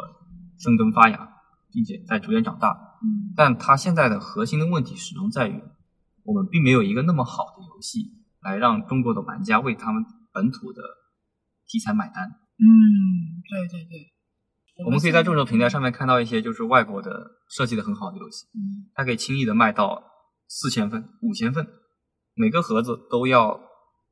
[0.57, 1.29] 生根发芽，
[1.71, 2.71] 并且在逐渐长大。
[3.03, 5.61] 嗯但它现在的核心的问题始终在于，
[6.23, 10.81] 我们并没有一个那么好的游戏来让中国的玩家为他们本土的
[11.67, 12.27] 题材买单。
[12.57, 12.65] 嗯，
[13.47, 20.03] 对对对，我们可以在众筹平台上面看到一些就是外国的设计的很好的游戏，嗯它可以轻易的卖到
[20.49, 21.65] 四千份、五千份，
[22.37, 23.59] 每个盒子都要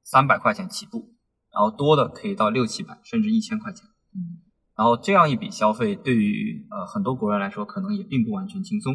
[0.04, 1.14] 三百块钱起步，
[1.54, 3.86] 然后多的可以到六七百甚至一千块钱。
[4.14, 4.42] 嗯
[4.78, 8.94] 然后这样一笔消费对于呃很多国人来说可能也并不完全轻松，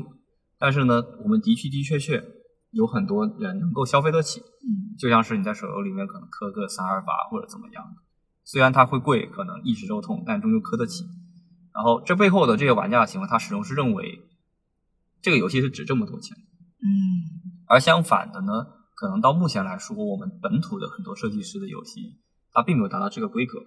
[0.58, 2.22] 但是呢，我们的确的确确
[2.70, 8.02] 有很多人能够消费得起，嗯就像是你在手游里面可能磕个三二八或者怎么样的，
[8.44, 11.04] 虽然它会贵，可能一时肉痛，但终究磕得起。
[11.72, 14.20] 然后这背后的这些玩家的行为，他始终是认为
[15.22, 16.42] 这个游戏是值这么多钱的。
[16.82, 18.66] 嗯而相反的呢，
[19.00, 22.20] 可能到目前来说，我们本土的很多设计师的游戏，
[22.52, 23.58] 它并没有达到这个规格，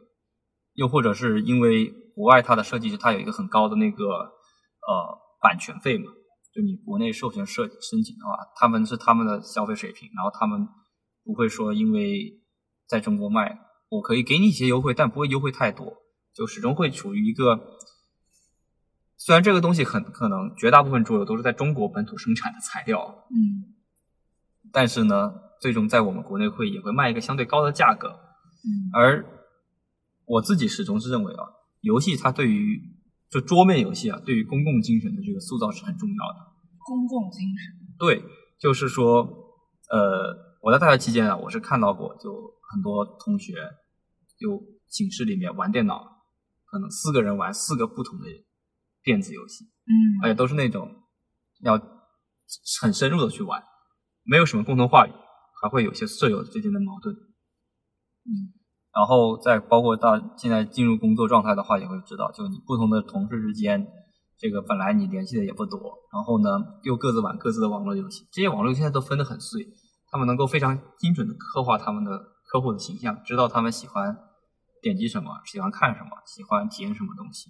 [0.73, 6.11] 又或者是因为国外它的设计师他有一个很高的那个呃版权费嘛，
[6.53, 10.67] 就你国内授权设申请的话，他们是他们的消费水平，然后他们
[11.23, 12.39] 不会说因为
[12.85, 13.57] 在中国卖，
[13.89, 15.97] 我可以给你一些优惠，但不会优惠太多，
[16.35, 17.59] 就始终会处于一个。
[19.17, 23.73] 虽然这个东西很可能绝大部分桌游都是在中国本土生产的材料，嗯
[24.73, 25.31] 但是呢，
[25.61, 28.09] 最终在我们国内会也会卖一个相对高的价格。
[28.09, 29.25] 嗯而
[30.25, 31.43] 我自己始终是认为啊，
[31.81, 32.81] 游戏它对于
[33.29, 36.39] 就桌面游戏啊，对于公共精神的这个塑造是很重要的。
[36.85, 38.23] 公共精神，对，
[38.59, 39.21] 就是说，
[39.89, 42.31] 呃，我在大学期间啊，我是看到过，就
[42.71, 43.53] 很多同学
[44.37, 46.23] 就寝室里面玩电脑，
[46.65, 48.25] 可能四个人玩四个不同的
[49.03, 50.89] 电子游戏，嗯而且都是那种
[51.63, 51.77] 要
[52.81, 53.61] 很深入的去玩，
[54.23, 55.11] 没有什么共同话语，
[55.61, 57.15] 还会有些舍友之间的矛盾。
[58.25, 58.53] 嗯
[58.95, 63.87] 然后再包括到现在进入工作状态的话，也会知道，就你不同的同事之间，
[64.37, 65.79] 这个本来你联系的也不多，
[66.13, 66.49] 然后呢
[66.83, 69.65] 又各自玩各自的网络游戏，这些网络游戏现在都分得很碎，
[70.11, 72.11] 他们能够非常精准的刻画他们的
[72.45, 74.15] 客户的形象，知道他们喜欢
[74.79, 77.49] 点击什么，喜欢看什么，喜欢体验什么东西。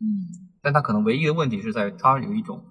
[0.00, 2.62] 嗯但他可能唯一的问题是在于他有一种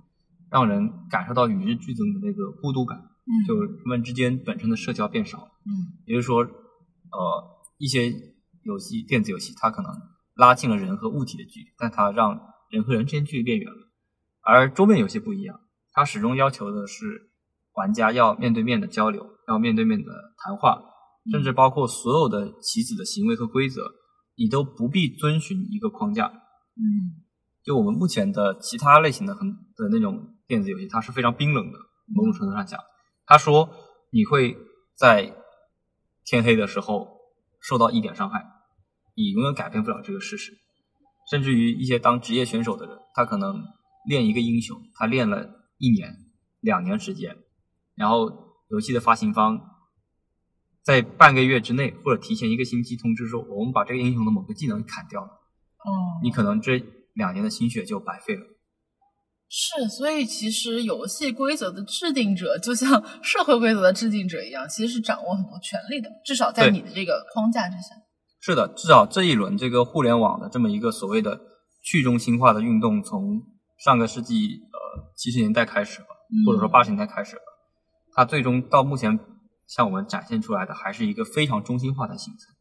[0.51, 5.51] 让人感受到与日俱增的那个孤独感，嗯就是人们之间本身的社交变少了。
[5.65, 8.11] 嗯也就是说，呃，一些
[8.63, 9.91] 游戏电子游戏它可能
[10.35, 13.89] 拉近了人和物体的距离，但它让人和人之间距离变远了。
[14.41, 15.59] 而桌面游戏不一样，
[15.93, 17.31] 它始终要求的是
[17.73, 20.81] 玩家要面对面的交流，要面对面的谈话，
[21.31, 23.89] 甚至包括所有的棋子的行为和规则，
[24.35, 26.27] 你都不必遵循一个框架。
[26.27, 27.23] 嗯
[27.63, 31.77] 就我们目前的其他类型的很的那种电子游戏，它是非常冰冷的。
[32.13, 32.77] 某种程度上讲，
[33.25, 33.69] 他说
[34.11, 34.57] 你会
[34.95, 35.35] 在
[36.25, 37.19] 天黑的时候
[37.59, 38.45] 受到一点伤害，
[39.15, 40.53] 你永远改变不了这个事实。
[41.29, 43.63] 甚至于一些当职业选手的人，他可能
[44.05, 46.17] 练一个英雄，他练了一年、
[46.59, 47.37] 两年时间，
[47.95, 48.29] 然后
[48.69, 49.57] 游戏的发行方
[50.81, 56.83] 在半个月之内或者提前一个星期通知说，我们把这个英雄的某个技能砍掉了，哦，你可能这
[57.13, 58.45] 两年的心血就白费了。
[59.55, 62.89] 是，所以其实游戏规则的制定者就像
[63.21, 67.89] 社会规则的制定者一样，其实是掌握很多权利的，至少在你的这个框架之下。
[68.41, 71.39] 是的，至少这一轮这个互联网的这么一个所谓的
[71.83, 73.43] 去中心化的运动，从
[73.77, 76.07] 上个世纪呃七十年代开始吧，
[76.47, 77.43] 或者说八十年代开始吧，
[78.15, 79.19] 它最终到目前
[79.67, 82.55] 向我们展现出来的还是一个非常中心化的形成，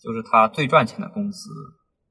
[0.00, 1.50] 就是它最赚钱的公司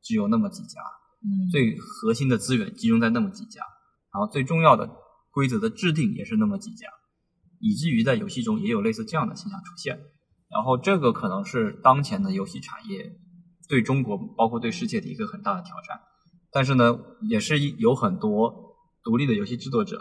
[0.03, 0.81] 只有那么几家，
[1.23, 3.63] 嗯，最核心的资源集中在那么几家，
[4.13, 4.89] 然后最重要的
[5.31, 6.87] 规则的制定也是那么几家，
[7.59, 9.99] 以至于在游戏中也有类似这样的现象出现。
[10.49, 13.11] 然后这个可能是当前的游戏产业
[13.67, 15.99] 对中国，包括对世界的一个很大的挑战。
[16.51, 16.97] 但是呢，
[17.29, 19.99] 也是有很多独立的游戏制作者，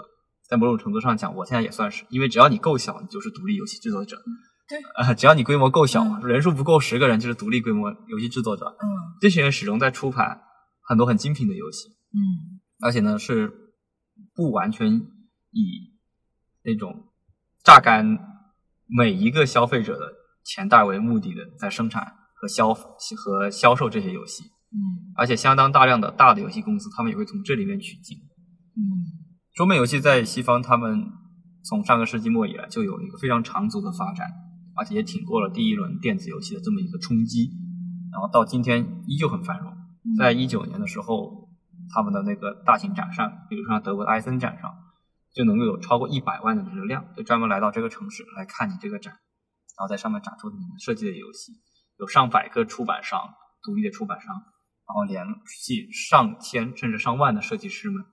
[0.49, 4.17] 在某种程度上讲，我现在也算是，因为只要你够小，你就是独立游戏制作者。
[4.67, 8.65] 对，呃，只要你规模够小，嗯人数不够十个人，就是独立规模游戏制作者。
[8.67, 8.89] 嗯
[9.21, 10.41] 这些人始终在出盘
[10.83, 13.53] 很多很精品的游戏，嗯而且呢是
[14.39, 14.95] 不完全
[15.51, 15.99] 以
[16.63, 17.09] 那种
[17.65, 18.07] 榨干
[18.87, 20.13] 每一个消费者的
[20.45, 28.17] 钱袋为目的的在生产和销和销售这些游戏，嗯而且相当大量的大的游戏公司，他们也会从这里面取经。
[28.77, 31.05] 嗯桌面游戏在西方，他们
[31.65, 34.31] 从上个世纪末以来就有了一个非常长足的发展，
[34.77, 37.51] 而且也挺过了第一轮电子游戏的这么一个冲击，
[38.13, 39.73] 然后到今天依旧很繁荣。
[40.05, 41.38] 嗯，在一九年的时候，
[41.93, 44.75] 他们的那个大型展上，比如说像德国的埃森展上，
[45.35, 51.53] 就能够有超过一百万的流量，就专门来到这个城市来看你这个展，然后在上面展出你们设计的游戏，
[51.99, 53.21] 有上百个出版商，
[53.63, 58.05] 独立的出版商，然后联系上千甚至上万的设计师们，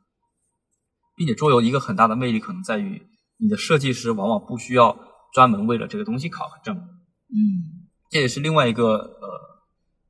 [1.15, 3.07] 并且桌游一个很大的魅力可能在于，
[3.39, 4.97] 你的设计师往往不需要
[5.33, 7.85] 专门为了这个东西考个证，嗯。
[8.11, 9.27] 这也是另外一个呃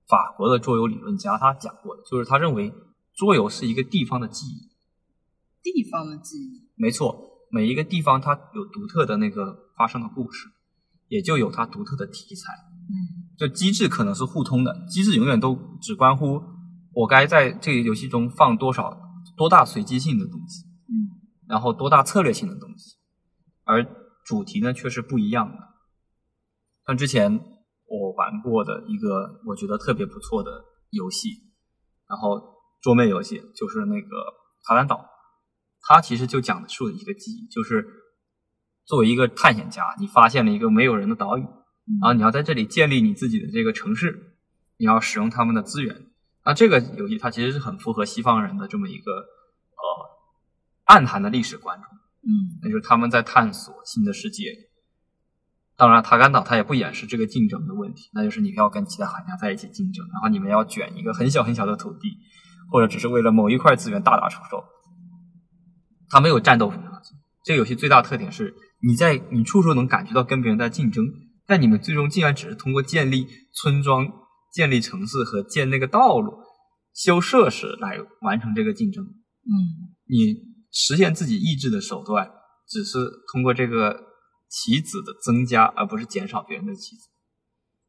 [0.07, 2.71] 法国的桌游理论家他讲过的，就是他认为
[3.15, 4.69] 桌游是一个地方的记忆。
[5.61, 6.69] 地方的记忆。
[6.75, 10.49] 没错，每一个地方它有独特的那个发生的故事，
[11.07, 12.53] 也就有它独特的题材。
[12.87, 16.41] 嗯就机制可能是互通的，机制永远都只关乎
[16.93, 18.97] 我该在这个游戏中放多少
[19.35, 22.95] 多大随机性的东西，嗯然后多大策略性的东西，
[23.65, 23.83] 而
[24.23, 25.57] 主题呢却是不一样的。
[26.87, 27.41] 像之前
[27.87, 31.29] 我玩过的一个我觉得特别不错的游戏，
[32.07, 32.54] 然后
[32.85, 34.09] 桌面游戏就是那个
[34.63, 35.09] 卡兰岛，
[35.81, 37.83] 它其实就讲的是一个记忆，就是
[38.85, 44.35] 作为一个探险家，你发现了一个没有人的岛屿，嗯然后你要在这里建立你自己的这个城市，
[44.77, 46.11] 你要使用他们的资源。
[46.45, 49.25] 那这个游戏它其实是很符合西方人的这么一个呃
[50.83, 51.87] 暗含的历史观中，
[52.21, 54.69] 嗯那就是他们在探索新的世界。
[55.75, 62.19] 当然，塔甘岛它也不掩饰这个竞争的问题，那就是你要跟其他海家在一起竞争，然后你们要卷一个很小很小的土地，
[62.69, 64.63] 或者只是为了某一块资源大打出手。
[66.09, 66.71] 它没有战斗。
[67.43, 71.03] 这个游戏最大特点是，你在你处处能感觉到跟别人在竞争，
[71.45, 74.07] 但你们最终竟然只是通过建立村庄、
[74.51, 76.33] 建立城市和建那个道路、
[76.93, 79.03] 修设施来完成这个竞争。
[79.03, 79.51] 嗯
[80.07, 80.35] 你
[80.71, 82.29] 实现自己意志的手段，
[82.67, 82.97] 只是
[83.31, 83.95] 通过这个
[84.49, 87.09] 棋子的增加，而不是减少别人的棋子。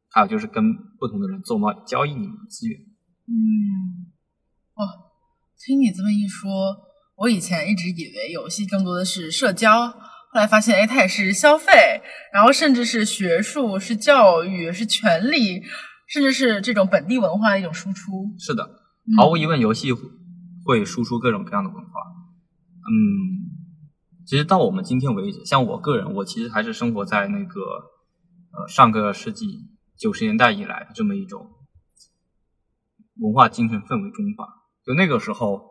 [0.09, 2.79] 还有就是跟不同的人做贸易，交易你们的资源。
[3.27, 4.06] 嗯，
[4.77, 4.85] 哇，
[5.57, 6.49] 听你这么一说，
[7.15, 9.95] 我以前一直以为游戏更多的是社交，后
[10.33, 11.71] 来发现，哎，它也是消费，
[12.31, 15.63] 然后甚至是学术、是教育、是权利，
[16.07, 18.35] 甚至是这种本地文化的一种输出。
[18.37, 18.63] 是的，
[19.05, 19.89] 嗯毫无疑问，游戏
[20.63, 21.91] 会输出各种各样的文化。
[22.85, 23.49] 嗯，
[24.27, 27.61] 其实到我们今天为止，像我个人，我其实还是生活在那个
[28.51, 29.65] 呃上个世纪
[29.97, 31.49] 九十年代以来的这么一种
[33.15, 34.45] 文化精神氛围中吧。
[34.87, 35.69] 就那个时候，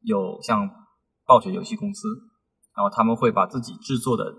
[0.00, 0.68] 有像
[1.24, 2.08] 暴雪游戏公司，
[2.74, 4.34] 然后他们会把自己制作的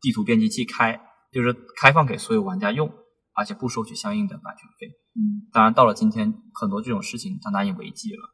[0.00, 2.92] 地图编辑器开，就是开放给所有玩家用，
[3.32, 4.98] 而且不收取相应的版权费。
[5.14, 8.30] 嗯当然，到了今天，很多这种事情它难以为继了，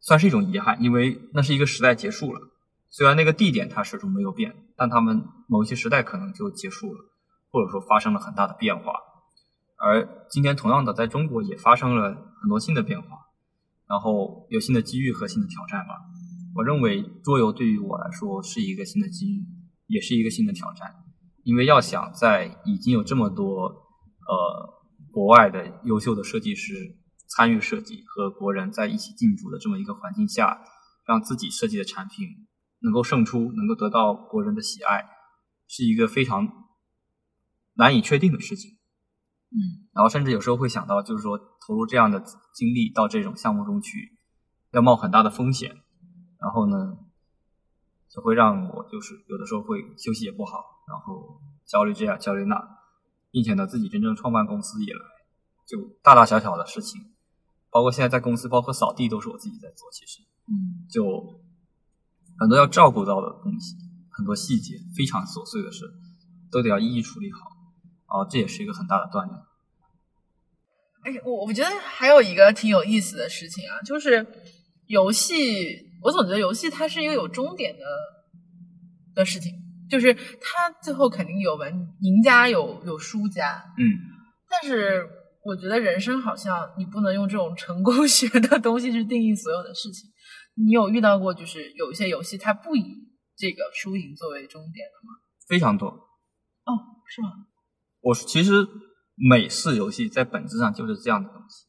[0.00, 2.50] 算是一种遗憾，因为那是一个时代结束了。
[2.90, 7.00] 虽然那个地点它始终没有变，但他们某一些时代可能就结束了，
[7.50, 8.92] 或者说发生了很大的变化。
[9.76, 13.27] 而今天同样的，在中国也发生了很多新的变化，
[13.88, 15.94] 然后有新的机遇和新的挑战吧。
[16.54, 19.46] 我认为桌游对于我来说是一个新的机遇，
[19.86, 20.94] 也是一个新的挑战，
[21.44, 23.66] 因为要想在已经有这么多
[24.26, 26.96] 呃国外的优秀的设计师
[27.28, 30.58] 参与设计和国人在一起竞逐的这么一个环境下，
[31.06, 32.26] 让自己设计的产品
[32.80, 35.04] 能够胜出，能够得到国人的喜爱，
[35.68, 36.48] 是一个非常
[37.74, 38.77] 难以确定的事情。
[39.50, 39.88] 嗯。
[39.92, 42.20] 然后甚至有时候会想到，就是说投入这样的
[42.52, 44.18] 精力到这种项目中去，
[44.72, 45.70] 要冒很大的风险，
[46.40, 46.96] 然后呢，
[48.08, 52.56] 就会让我就是有的时候会休息也不好，然后焦虑这样焦虑那，
[53.30, 55.00] 并且呢自己真正创办公司以来，
[55.66, 57.00] 就大大小小的事情，
[57.70, 60.86] 包括现在在公司，包括扫地都是我自己在做，其实嗯。
[60.88, 61.40] 就
[62.38, 63.76] 很多要照顾到的东西，
[64.10, 65.84] 很多细节非常琐碎的事，
[66.50, 67.40] 都得要一一处理好，
[68.08, 69.38] 啊，这也是一个很大的锻炼。
[71.04, 74.26] 哎，我我觉得还有一个挺有意思的事情啊，就是
[74.86, 77.84] 游戏，我总觉得游戏它是一个有终点的
[79.14, 79.52] 的事情，
[79.88, 83.84] 就是它最后肯定有完赢家有有输家，嗯。
[84.50, 85.06] 但是
[85.44, 90.10] 我觉得人生好像你不能用这种成功 学的东西去定义所有的事情。
[90.54, 92.82] 你有遇到过就是有一些游戏它不以
[93.36, 95.14] 这个输赢作为终点的吗？
[95.46, 95.88] 非常多。
[95.88, 96.72] 哦，
[97.06, 97.28] 是吗？
[98.08, 98.66] 我其实
[99.14, 101.66] 美式游戏在本质上就是这样的东西，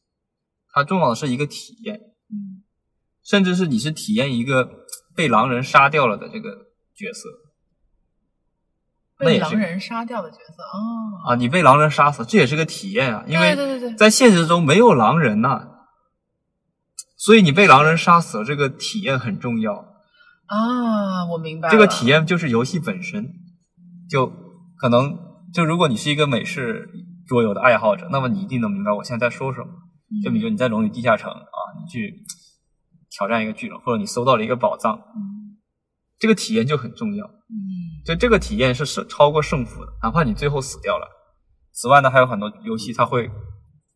[0.72, 1.96] 它重要的是一个体验，
[2.30, 2.64] 嗯
[3.22, 4.68] 甚至是你是体验一个
[5.14, 6.50] 被狼人杀掉了的这个
[6.94, 7.28] 角色
[9.18, 15.68] 被狼人杀掉的角色哦，啊，你被狼人杀死，这也是个体验啊，因为在现实中没有狼人呐、
[17.18, 19.74] 所以你被狼人杀死了，这个体验很重要。
[20.46, 21.68] 啊，我明白。
[21.68, 23.30] 这个体验就是游戏本身，
[24.08, 24.32] 就
[24.78, 25.18] 可能
[25.52, 26.88] 就如果你是一个美式
[27.26, 29.66] 桌游的爱好者，那么你一定能明白我现在在说什么。
[30.24, 32.24] 就比如你在龙与地下城啊，你去
[33.10, 35.56] 挑战一个巨人，或者你搜到了一个宝藏，嗯
[36.18, 37.26] 这个体验就很重要。
[37.26, 41.06] 嗯就这个体验是胜超过胜负的，哪怕你最后死掉了。
[41.72, 43.30] 此外呢，还有很多游戏它会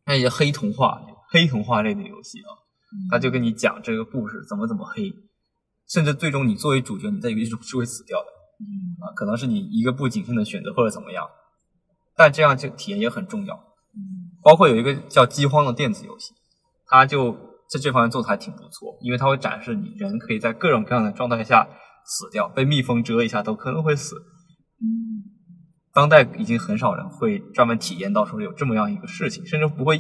[0.07, 1.01] 那些黑童话、
[1.33, 2.51] 黑童话类的游戏啊，
[3.11, 5.12] 它就跟你讲这个故事怎么怎么黑，
[5.88, 8.27] 甚至最终你作为主角，你在游戏中是会死掉的
[8.61, 11.27] 嗯啊，可能是你一个不谨慎的选择或者怎么样，
[12.16, 13.55] 但这样就体验也很重要。
[13.57, 16.35] 嗯包括有一个叫饥荒的电子游戏，
[16.87, 17.33] 它就
[17.70, 21.66] 在这方面做的还挺不错，因为它会展示你人可以在各种各样的状态下
[22.05, 24.16] 死掉，被蜜蜂蛰一下都可能会死。
[24.81, 25.33] 嗯
[25.94, 29.98] 当代已经很少人会专门体验到说有这么样一个事情，甚至不会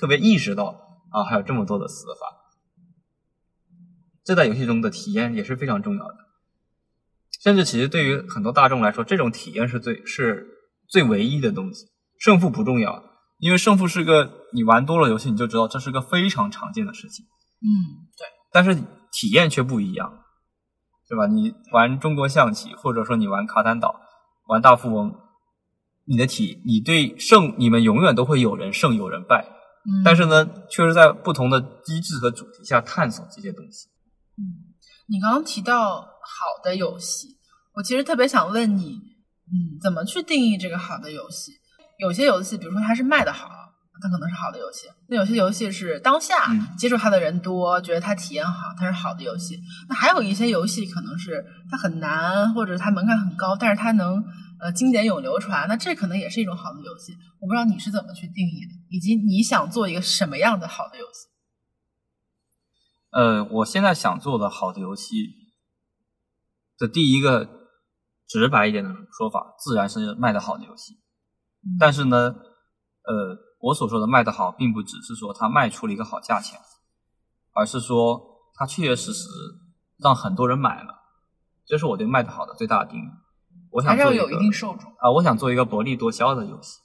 [0.00, 0.66] 特别意识到
[1.10, 2.38] 啊还有这么多的死法。
[4.24, 6.14] 这在游戏中的体验也是非常重要的，
[7.42, 10.46] 甚至其实对于很多大众来说，这种体验是最是
[10.92, 11.86] 最唯一的东西，
[12.18, 13.02] 胜负不重要，
[13.38, 17.24] 因为胜负是个你玩多了游戏你就知道这是个非常常见的事情，
[17.62, 18.74] 嗯，对，但是
[19.10, 20.22] 体验却不一样，
[21.08, 21.26] 对吧？
[21.26, 24.02] 你玩中国象棋，或者说你玩卡坦岛、
[24.48, 25.14] 玩大富翁，
[26.04, 29.46] 你的体，你对胜，你们永远都会有人胜有人败，
[29.86, 33.88] 嗯但是呢，却是在不同的机制和主题下探索这些东西。
[34.36, 34.76] 嗯，
[35.08, 37.38] 你刚刚提到好的游戏，
[37.72, 39.00] 我其实特别想问你，
[39.52, 41.52] 嗯，怎么去定义这个好的游戏？
[41.98, 43.48] 有些游戏，比如说它是卖的好，
[43.92, 49.60] 它可能是好的游戏；那有些游戏是当下嗯接触它的人多，觉得它体验好，它是好的游戏。
[49.88, 54.24] 那还有一些游戏可能是它很难，或者它门槛很高，但是它能
[54.58, 57.12] 呃经典永流传，那这可能也是一种好的游戏。
[57.38, 61.28] 我不知道你是怎么去定义的，以及你想做一个什么样的好的游戏？
[63.10, 65.34] 呃，我现在想做的好的游戏
[66.78, 67.61] 的第一个
[68.32, 70.94] 直白一点的说法，自然是卖得好的游戏。
[71.64, 76.58] 嗯但是呢，呃，我所说的卖得好，并不只是说它卖出了一个好价钱，
[77.52, 78.20] 而是说
[78.54, 79.28] 它确确实实
[79.98, 80.94] 让很多人买了，
[81.66, 83.08] 这是我对卖得好的最大的定义。
[83.70, 84.90] 我想还是要有做一个一定受众。
[84.98, 86.80] 啊，我想做一个薄利多销的游戏，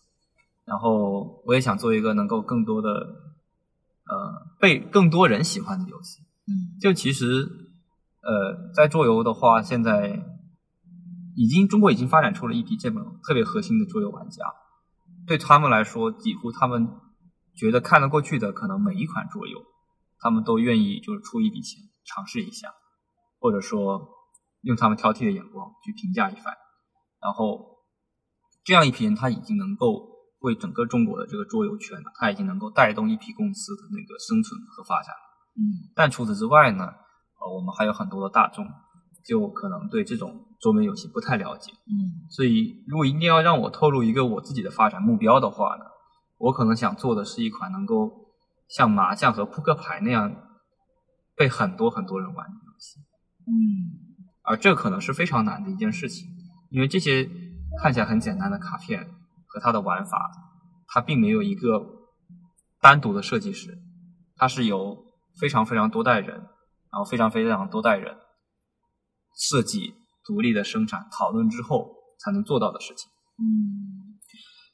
[0.65, 6.21] 然后我也想做一个能够更多的呃被更多人喜欢的游戏。
[6.47, 7.47] 嗯就其实
[8.21, 10.36] 呃，在桌游的话，现在
[11.37, 14.43] 已经中国已经发展出了一批这种特别核心的桌游玩家，
[15.27, 16.89] 对他们来说，几乎他们
[17.55, 19.63] 觉得看得过去的，可能每一款桌游，
[20.17, 22.73] 他们都愿意就是出一笔钱尝试一下，
[23.37, 24.09] 或者说
[24.61, 26.55] 用他们挑剔的眼光去评价一番。
[27.21, 27.77] 然后
[28.65, 30.09] 这样一批人，他已经能够
[30.39, 35.13] 为整个中国的这个桌游圈，他已经能够带动一批公司的那个生存和发展。
[35.53, 38.65] 嗯但除此之外呢，呃，我们还有很多的大众，
[39.23, 41.71] 就可能对这种桌面游戏不太了解。
[41.85, 42.27] 嗯。
[42.29, 45.85] 所以，如果一定要让我透露一个我自己的发展目标的话呢，
[46.37, 48.11] 我可能想做的是一款能够
[48.67, 50.35] 像麻将和扑克牌那样
[51.35, 52.99] 被很多很多人玩的游戏，
[53.45, 54.05] 嗯。
[54.43, 56.27] 而这可能是非常难的一件事情，
[56.69, 57.29] 因为这些
[57.81, 59.05] 看起来很简单的卡片
[59.45, 60.31] 和它的玩法，
[60.87, 61.85] 它并没有一个
[62.79, 63.77] 单独的设计师，
[64.37, 64.97] 它是由
[65.37, 68.15] 非常非常多代人，然后非常非常多代人
[69.35, 69.95] 设计、
[70.27, 73.09] 独立的生产、讨论之后才能做到的事情。
[73.39, 74.19] 嗯，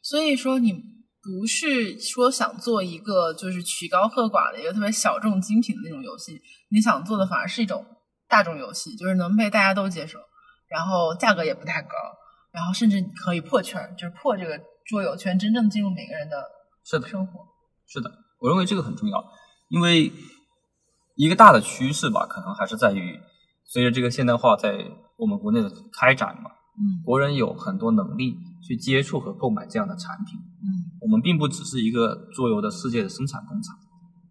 [0.01, 7.86] 所以说你不是说想做一个就是曲高和寡的一个特别小众精品的那种游戏，你想做的反而是一种
[8.28, 10.18] 大众游戏，就是能被大家都接受，
[10.68, 11.95] 然后价格也不太高，
[12.51, 16.43] 然后甚至可以破圈，就是破这个桌游圈，真正进入每个人的
[16.84, 17.39] 是的，生活。
[17.88, 19.24] 是的，我认为这个很重要，
[19.70, 20.12] 因为
[21.16, 23.20] 一个大的趋势吧，可能还是在于
[23.66, 24.74] 随着这个现代化在
[25.24, 30.38] 我们国内的开展嘛，嗯国人有很多能力去接触和购买这样的产品。
[30.38, 30.67] 嗯
[30.99, 33.74] 我们并不只是一个桌游的世界的生产工厂，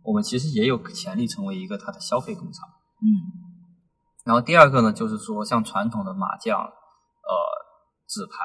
[0.03, 2.69] 我们其实也有潜力成为一个它的消费工厂。
[3.01, 3.09] 嗯
[4.27, 7.33] 然后第二个呢，就是说像传统的麻将、呃
[8.07, 8.45] 纸牌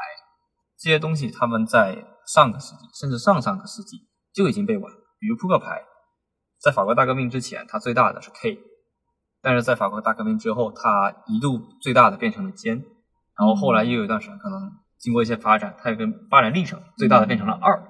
[0.79, 3.97] 这些东西，他们在上个世纪甚至上上个世纪
[4.33, 4.97] 就已经被玩了。
[5.19, 5.83] 比如扑克牌，
[6.61, 8.57] 在法国大革命之前，它最大的是 K，
[9.47, 14.69] 但是在法国大革命之后，它一度最大的变成了尖，然后后来又有一段时间，可能
[14.99, 17.81] 经过一些发展，它有个发展历程，最大的变成了二。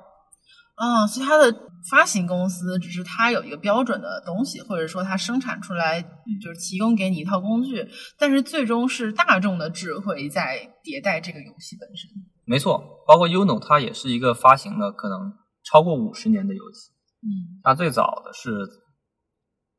[0.75, 1.51] 啊，所以它的
[1.89, 7.89] 发行公司只是它有一个标准的东西，或者说它生产出来就是提供给你一套工具，
[8.19, 12.07] 但是最终是大众的智慧在迭代这个游戏本身。
[12.45, 15.33] 没错，包括 Uno，它也是一个发行了可能
[15.63, 16.91] 超过五十年的游戏。
[17.23, 18.51] 嗯它最早的是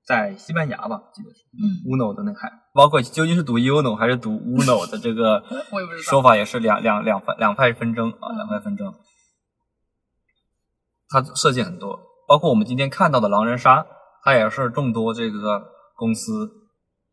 [0.08, 5.42] 在西班牙吧，记得是嗯，Uno 的那海，包括究竟是读 Uno 还是读 Uno 的这个
[6.02, 8.94] 说法也是两两两派两派纷争啊，嗯两派纷争。
[11.10, 13.86] 它设计很多，包括我们今天看到的狼人杀，
[14.24, 15.62] 它也是众多这个
[15.94, 16.50] 公司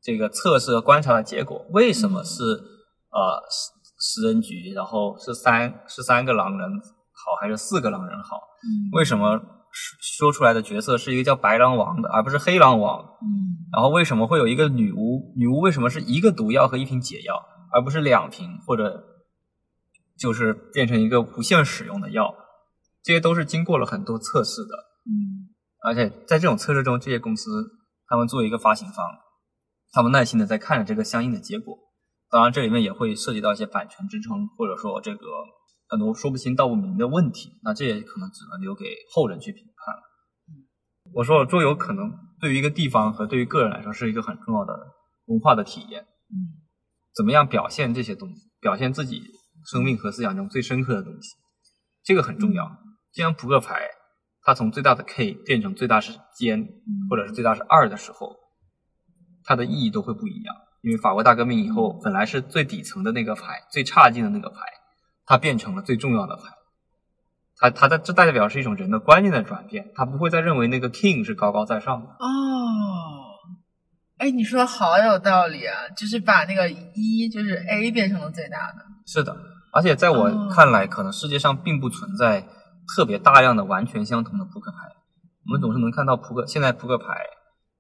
[0.02, 1.66] 这个测试和观察的结果。
[1.72, 8.38] 为什么是呃十十人局，然后是三是三个狼人好，还是四个狼人好？
[8.64, 9.42] 嗯为什么
[10.02, 13.04] 说出来的角色是一个叫白狼王的，而不是黑狼王？
[13.22, 15.34] 嗯然后为什么会有一个女巫？
[15.36, 17.36] 女巫为什么是一个毒药和一瓶解药，
[17.74, 19.04] 而不是两瓶或者
[20.18, 22.34] 就是变成一个无限使用的药？
[23.04, 25.52] 这些都是经过了很多测试的，嗯
[25.84, 27.52] 而且在这种测试中，这些公司
[28.08, 29.06] 他们作为一个发行方，
[29.92, 31.78] 他们耐心的在看着这个相应的结果。
[32.32, 35.26] 当然，这里面也会涉及到一些版权支撑，或者说这个
[35.88, 37.60] 很多说不清道不明的问题。
[37.64, 40.02] 那这也可能只能留给后人去评判了。
[41.14, 44.74] 我说了，桌游可能对于一个地方和对于个人来说是一个很重要的
[45.26, 46.04] 文化的体验。
[46.30, 46.62] 嗯
[47.16, 49.22] 怎么样表现这些东西，表现自己
[49.72, 51.30] 生命和思想中最深刻的东西，
[52.04, 52.66] 这个很重要。
[53.14, 53.80] 就像扑克牌，
[54.42, 56.68] 它从最大的 K 变成最大是尖，
[57.10, 58.36] 或者是最大是二的时候，
[59.46, 60.54] 它的意义都会不一样。
[60.82, 64.58] 因为法国大革命以后，本来是最底层的那个牌，最差劲的那个牌，
[65.26, 66.44] 它变成了最重要的牌。
[67.58, 72.08] 它它的这代表是一种人的观念的转变，他不会再认为那个 king 是高高在上的。
[72.08, 72.26] 哦，
[74.18, 75.88] 哎，你说的好有道理啊！
[75.96, 78.84] 就是把那个一，就是 A 变成了最大的。
[79.06, 79.36] 是的，
[79.72, 82.46] 而且在哦我看来，可能世界上并不存在
[82.94, 84.78] 特别大量的完全相同的扑克牌。
[85.46, 87.06] 我们总是能看到扑克，现在扑克牌，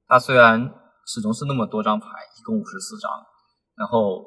[0.07, 0.71] 它虽然
[1.05, 3.11] 始终是那么多张牌，一共五十四张，
[3.75, 4.23] 然后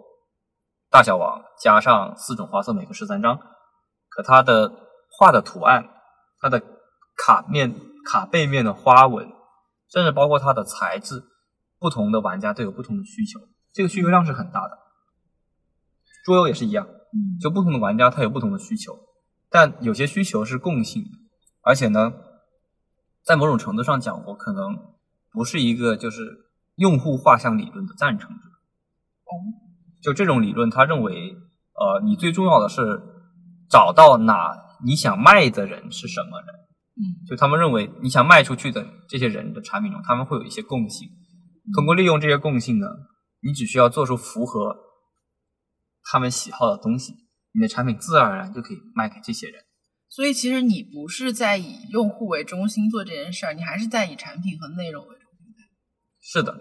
[0.91, 3.39] 大小王加上四种花色，每个十三张，
[4.09, 4.72] 可它的
[5.11, 5.89] 画的图案，
[6.41, 6.62] 它的
[7.16, 7.74] 卡面、
[8.05, 9.28] 卡背面的花纹，
[9.91, 11.24] 甚至包括它的材质，
[11.78, 13.39] 不同的玩家都有不同的需求，
[13.72, 14.78] 这个需求量是很大的。
[16.24, 17.39] 桌游也是一样，嗯。
[17.41, 18.99] 就不同的玩家他有不同的需求，
[19.51, 21.11] 但有些需求是共性的，
[21.62, 22.12] 而且呢，
[23.22, 24.95] 在某种程度上讲，我可能
[25.30, 28.43] 不是一个就是用户画像理论的赞成者。
[29.24, 29.32] 哦，
[30.03, 31.36] 就这种理论，他认为，
[31.74, 33.01] 呃，你最重要的是
[33.68, 36.55] 找到哪你想卖的人是什么人。
[37.01, 41.09] 嗯就他们认为，你想卖出去的这些人的产品中，他们会有一些共性。
[41.74, 42.88] 通过利用这些共性呢，
[43.40, 44.76] 你只需要做出符合
[46.03, 47.14] 他们喜好的东西，
[47.53, 49.62] 你的产品自然而然就可以卖给这些人。
[50.09, 55.55] 所以其实你不是在以用户为中心做这件事儿，你还是在以产品和内容为中心。
[56.20, 56.59] 是的，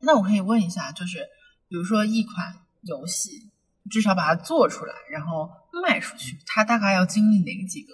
[0.00, 1.26] 那我可以问一下，就是
[1.68, 2.34] 比如说一款
[2.82, 3.50] 游戏，
[3.90, 5.50] 至少把它做出来，然后
[5.84, 7.92] 卖出去，它大概要经历哪几个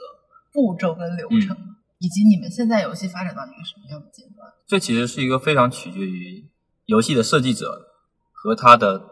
[0.53, 1.57] 步骤跟流程，
[1.99, 4.49] 以及你们现在游戏发展到一个什么样的阶段？
[4.67, 6.49] 这其实是一个非常取决于
[6.87, 7.81] 游戏的设计者
[8.33, 9.03] 和他的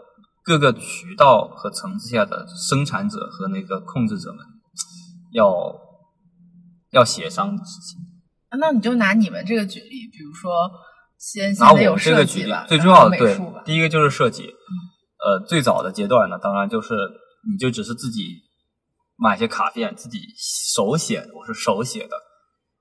[0.44, 4.44] 各个渠道和层次下的生产者和那个控制者们
[5.32, 5.76] 要
[6.90, 8.00] 要协商的事情。
[8.60, 10.70] 那你就拿你们这个举例，比如说。
[11.22, 14.52] 先拿我这个举例，最重要的对，第一个就是设计。
[15.24, 16.94] 呃，最早的阶段呢，当然就是
[17.48, 18.42] 你就只是自己
[19.14, 22.16] 买些卡片，自己手写，我是手写的，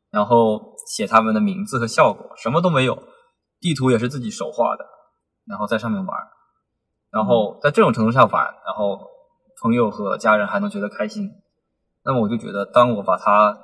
[0.10, 3.04] 然后写他们的名字和效果，什么都没有，
[3.60, 4.84] 地图也是自己手画的，
[5.46, 6.18] 然后在上面玩，
[7.12, 9.08] 然后在这种程度上玩，然后
[9.62, 11.30] 朋友和家人还能觉得开心，
[12.04, 13.56] 那么我就觉得，当我把它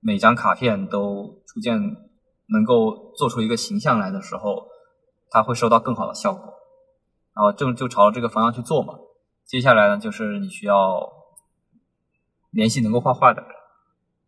[0.00, 2.10] 每张卡片都逐渐。
[2.52, 4.68] 能够做出一个形象来的时候，
[5.30, 6.44] 它会收到更好的效果，
[7.34, 8.94] 然后正就朝着这个方向去做嘛。
[9.46, 11.10] 接下来呢，就是你需要
[12.50, 13.50] 联系能够画画的人，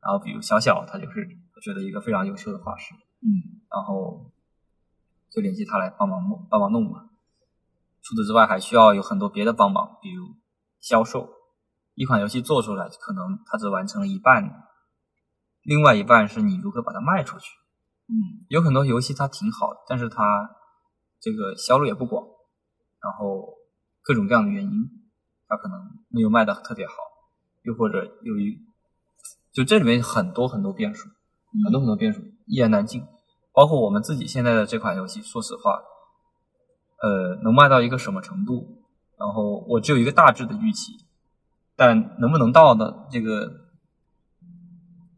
[0.01, 4.31] 然后比如小小，他就是我觉得一个非常优秀的画师，嗯，然后
[5.31, 7.11] 就联系他来帮忙弄帮忙弄嘛。
[8.03, 10.35] 除此之外，还需要有很多别的帮忙，比如
[10.81, 11.29] 销售。
[11.95, 14.65] 一款游戏做出来，可能它只完成了一半，
[15.63, 17.47] 另外一半是你如何把它卖出去。
[18.07, 20.23] 嗯，有很多游戏它挺好的，但是它
[21.21, 22.23] 这个销路也不广，
[23.01, 23.55] 然后
[24.03, 24.71] 各种各样的原因，
[25.49, 25.79] 它可能
[26.09, 26.93] 没有卖的特别好，
[27.63, 28.61] 又或者由于
[29.53, 31.09] 就这里面很多很多变数，
[31.65, 33.07] 很多很多变数，一言难尽。
[33.53, 35.81] 包括我们自己现在的这款游戏，说实话，
[37.01, 38.83] 呃，能卖到一个什么程度，
[39.17, 40.93] 然后我只有一个大致的预期，
[41.77, 43.07] 但能不能到呢？
[43.11, 43.49] 这个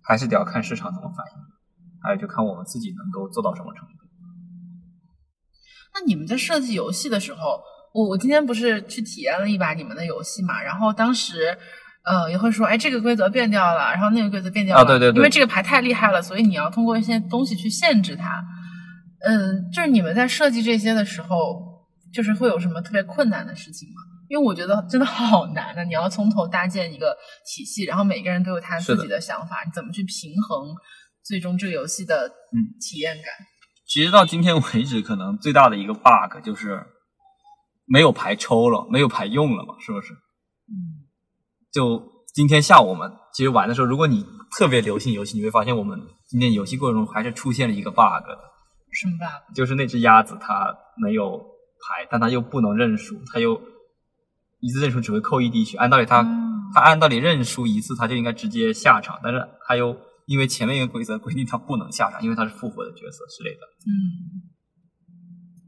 [0.02, 1.45] 还是得要看市场怎么反应。
[2.06, 3.94] 还有就看我们自己能够做到什么程度。
[5.92, 7.60] 那你们在设计游戏的时候，
[7.92, 10.62] 我我今天不是去体验了一把你们的游戏嘛？
[10.62, 11.58] 然后当时，
[12.04, 18.44] 呃，也会说，哎，这个规则变掉了，然后那个规则变掉了，对对对，因为这个牌太厉害了，所以你要通过一些东西去限制它。
[19.26, 21.60] 嗯，就是你们在设计这些的时候，
[22.12, 24.02] 就是会有什么特别困难的事情吗？
[24.28, 25.84] 因为我觉得真的好难啊！
[25.84, 30.68] 你要从头搭建一个体系，然后每个人都有他自己的想法，你怎么去平衡？
[31.26, 33.24] 最终这个游戏的嗯体验感，
[33.84, 36.86] 其实到今天为止，可能最大的一个 bug 就是
[37.84, 40.12] 没有牌抽了，没有牌用了嘛，是不是？
[40.12, 41.02] 嗯，
[41.72, 42.00] 就
[42.32, 44.24] 今天下午我们其实玩的时候，如果你
[44.56, 48.24] 特别留心游戏，你会发现我们今天游戏过程中还是出现了一个 bug
[48.92, 49.54] 什么 bug？
[49.56, 53.60] 就是那只鸭子它没有牌，但它又不能认输，它又
[54.60, 55.76] 一次认输只会扣一滴血。
[55.76, 56.22] 按道理它
[56.72, 59.96] 它按道理认输一次，它就应该直接下场，但是它又。
[60.26, 63.60] 因为前面一个规则规定他不能下场，因为他是复活的角色之类的。
[63.86, 64.52] 嗯。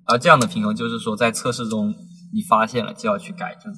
[0.04, 1.94] 而这样的平衡就是说，在测试中
[2.32, 3.72] 你发现了就要去改正，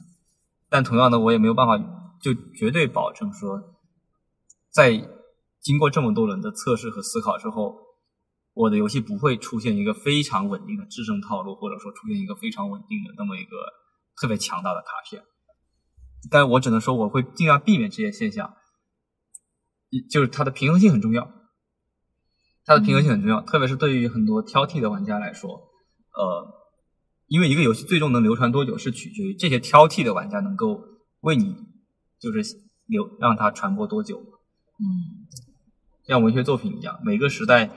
[0.68, 1.76] 但同样的，我也没有办法
[2.20, 3.60] 就绝对保证说，
[4.70, 5.08] 在
[5.60, 7.76] 经过这么多轮的测试和思考之后，
[8.54, 13.56] 我的游戏不会出现一个非常稳定的制胜套路，或者说出现一个非常稳定的那么一个
[14.20, 15.22] 特别强大的卡片。
[16.30, 18.54] 但我只能说，我会尽量避免这些现象。
[20.08, 21.28] 就是它的平衡性很重要，
[22.64, 25.50] 它的平衡性很重要，特别是对于很多挑剔的玩家来说，
[26.14, 26.46] 呃，
[27.26, 30.80] 因为一个游戏最终能流传多久，是取决于这些挑剔的玩家能够
[31.22, 31.56] 为你
[32.20, 32.40] 就是
[32.86, 34.18] 流让它传播多久。
[34.78, 35.26] 嗯，
[36.06, 37.68] 像文学作品一样，每个时代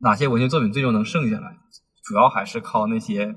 [0.00, 1.56] 哪些文学作品最终能剩下来，
[2.04, 3.34] 主要还是靠那些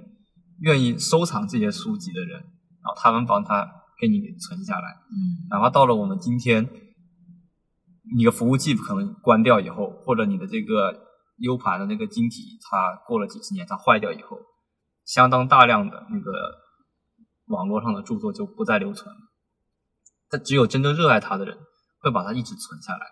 [0.60, 4.98] 愿意收藏这些书籍的人，然后他们帮他给你存下来。
[5.10, 6.70] 嗯，哪怕到了我们今天。
[8.14, 10.92] 你的服务器可能关掉以后，或者你的这个
[11.38, 14.38] U 盘的那个晶体，它过了几十年它坏掉以后，
[15.06, 16.32] 相当大量的那个
[17.48, 19.22] 网络上的著作就不再留存了。
[20.30, 21.58] 它只有真正热爱它的人
[22.02, 23.06] 会把它一直存下来，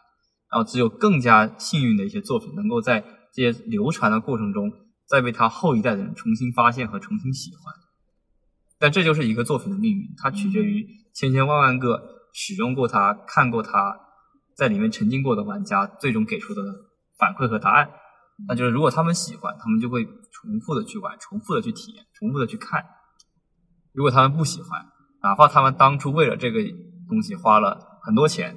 [0.51, 2.99] 然后只有更加幸运的一些作品能够在
[3.33, 4.69] 这些流传的过程中，
[5.07, 7.73] 再被他后一代的人重新发现和重新喜欢。
[8.77, 12.01] 但这就是一个作品的命运，它取决于千千万万个
[12.33, 14.08] 使用过它、看过它。
[14.59, 16.61] 在里面沉浸过的玩家最终给出的
[17.17, 17.89] 反馈和答案，
[18.45, 22.83] 那就是如果他们喜欢，他们就会重复的去玩，重复的去体验，重复的去看；
[23.93, 24.85] 如果他们不喜欢，
[25.23, 26.59] 哪怕他们当初为了这个
[27.07, 28.53] 东西花了很多钱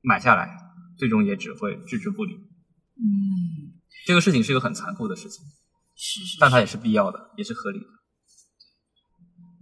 [0.00, 0.58] 买下来，
[0.98, 2.34] 最终也只会置之不理。
[2.34, 5.44] 嗯，这个事情是一个很残酷的事情，
[5.94, 7.86] 是是，但它也是必要的，也是合理的。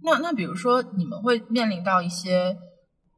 [0.03, 2.57] 那那比如说，你们会面临到一些。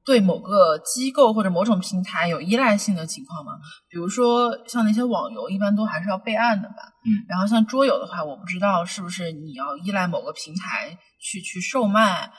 [0.05, 3.53] 对某个机构或者某种平台有依赖性的情况吗？
[3.89, 6.75] 比如说像那些网游，一般都还是要备案的吧。
[7.05, 7.25] 嗯。
[7.27, 12.31] 然后像桌游的话，我不知道是不是你要依赖某个平台去去售卖。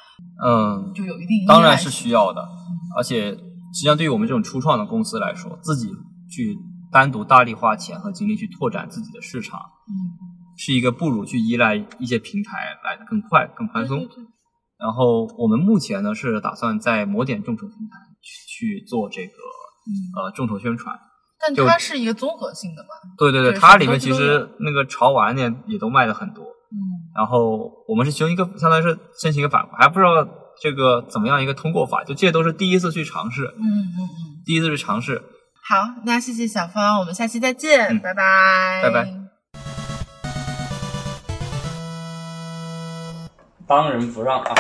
[0.45, 2.41] 嗯，就有一定当然是需要的，
[2.97, 5.89] 而且实际上对于我们这种初创的公司来说，自己
[6.31, 6.57] 去
[6.93, 9.59] 单独大力花钱和精力去拓展自己的市场，
[9.89, 9.93] 嗯，
[10.57, 13.99] 是一个不如去依赖一些平台来的更快、更宽松。
[13.99, 14.25] 对对对
[14.85, 20.95] 然后我们目前呢是打算在某点众筹平台去去做这个嗯，呃众筹宣传。
[21.41, 22.89] 但它是一个综合性的嘛。
[23.17, 26.45] 对对对它里面其实那个潮玩呢也都卖的很多。
[26.45, 26.77] 嗯
[27.17, 30.27] 然后我们是其中一个，相当于是申请一个反馈，还不知道
[30.61, 34.43] 这个怎么样一个通过法，就这些都是第一次去尝试，嗯嗯嗯。
[34.45, 35.23] 第一次去尝试。
[35.63, 39.09] 好，那谢谢小芳，我们下期再见，嗯拜拜，拜拜。
[43.67, 44.55] 当仁不让啊！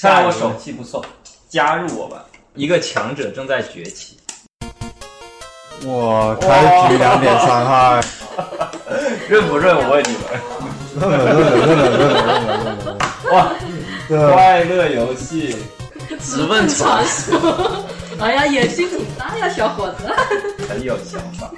[0.00, 1.04] 看来我手气不错，
[1.48, 2.24] 加入我吧！
[2.54, 4.18] 一个强者正在崛起。
[5.84, 8.00] 我开局两点伤害，
[9.28, 9.74] 认不认？
[9.76, 10.24] 我问你们。
[13.32, 13.52] 哇，
[14.08, 15.56] 对快乐游戏，
[16.20, 17.84] 直奔传说。
[18.20, 20.12] 哎呀，野心挺大呀，小伙子。
[20.68, 21.50] 很有想法。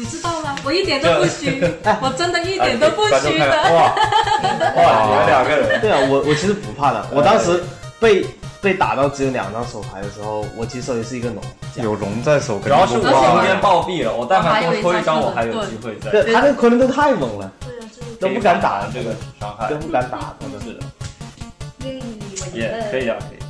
[0.00, 0.56] 你知道吗？
[0.64, 1.60] 我一点都不虚，
[2.00, 3.46] 我真的一点都不虚的。
[3.46, 3.94] 哇
[4.74, 5.78] 哇，你们两个人。
[5.78, 7.06] 对啊，我我其实不怕的。
[7.12, 7.62] 我当时
[8.00, 8.24] 被
[8.62, 11.42] 被打到只有两张手牌的时候，我其实也是一个龙，
[11.76, 16.10] 有龙在手，主要是我中间暴毙了，我但凡多抽一张，我还有机会再。
[16.10, 20.58] 对他那个昆仑都太猛了，对都不敢打这个伤害，都不敢打，真的
[22.54, 23.49] 也得可以啊，可以。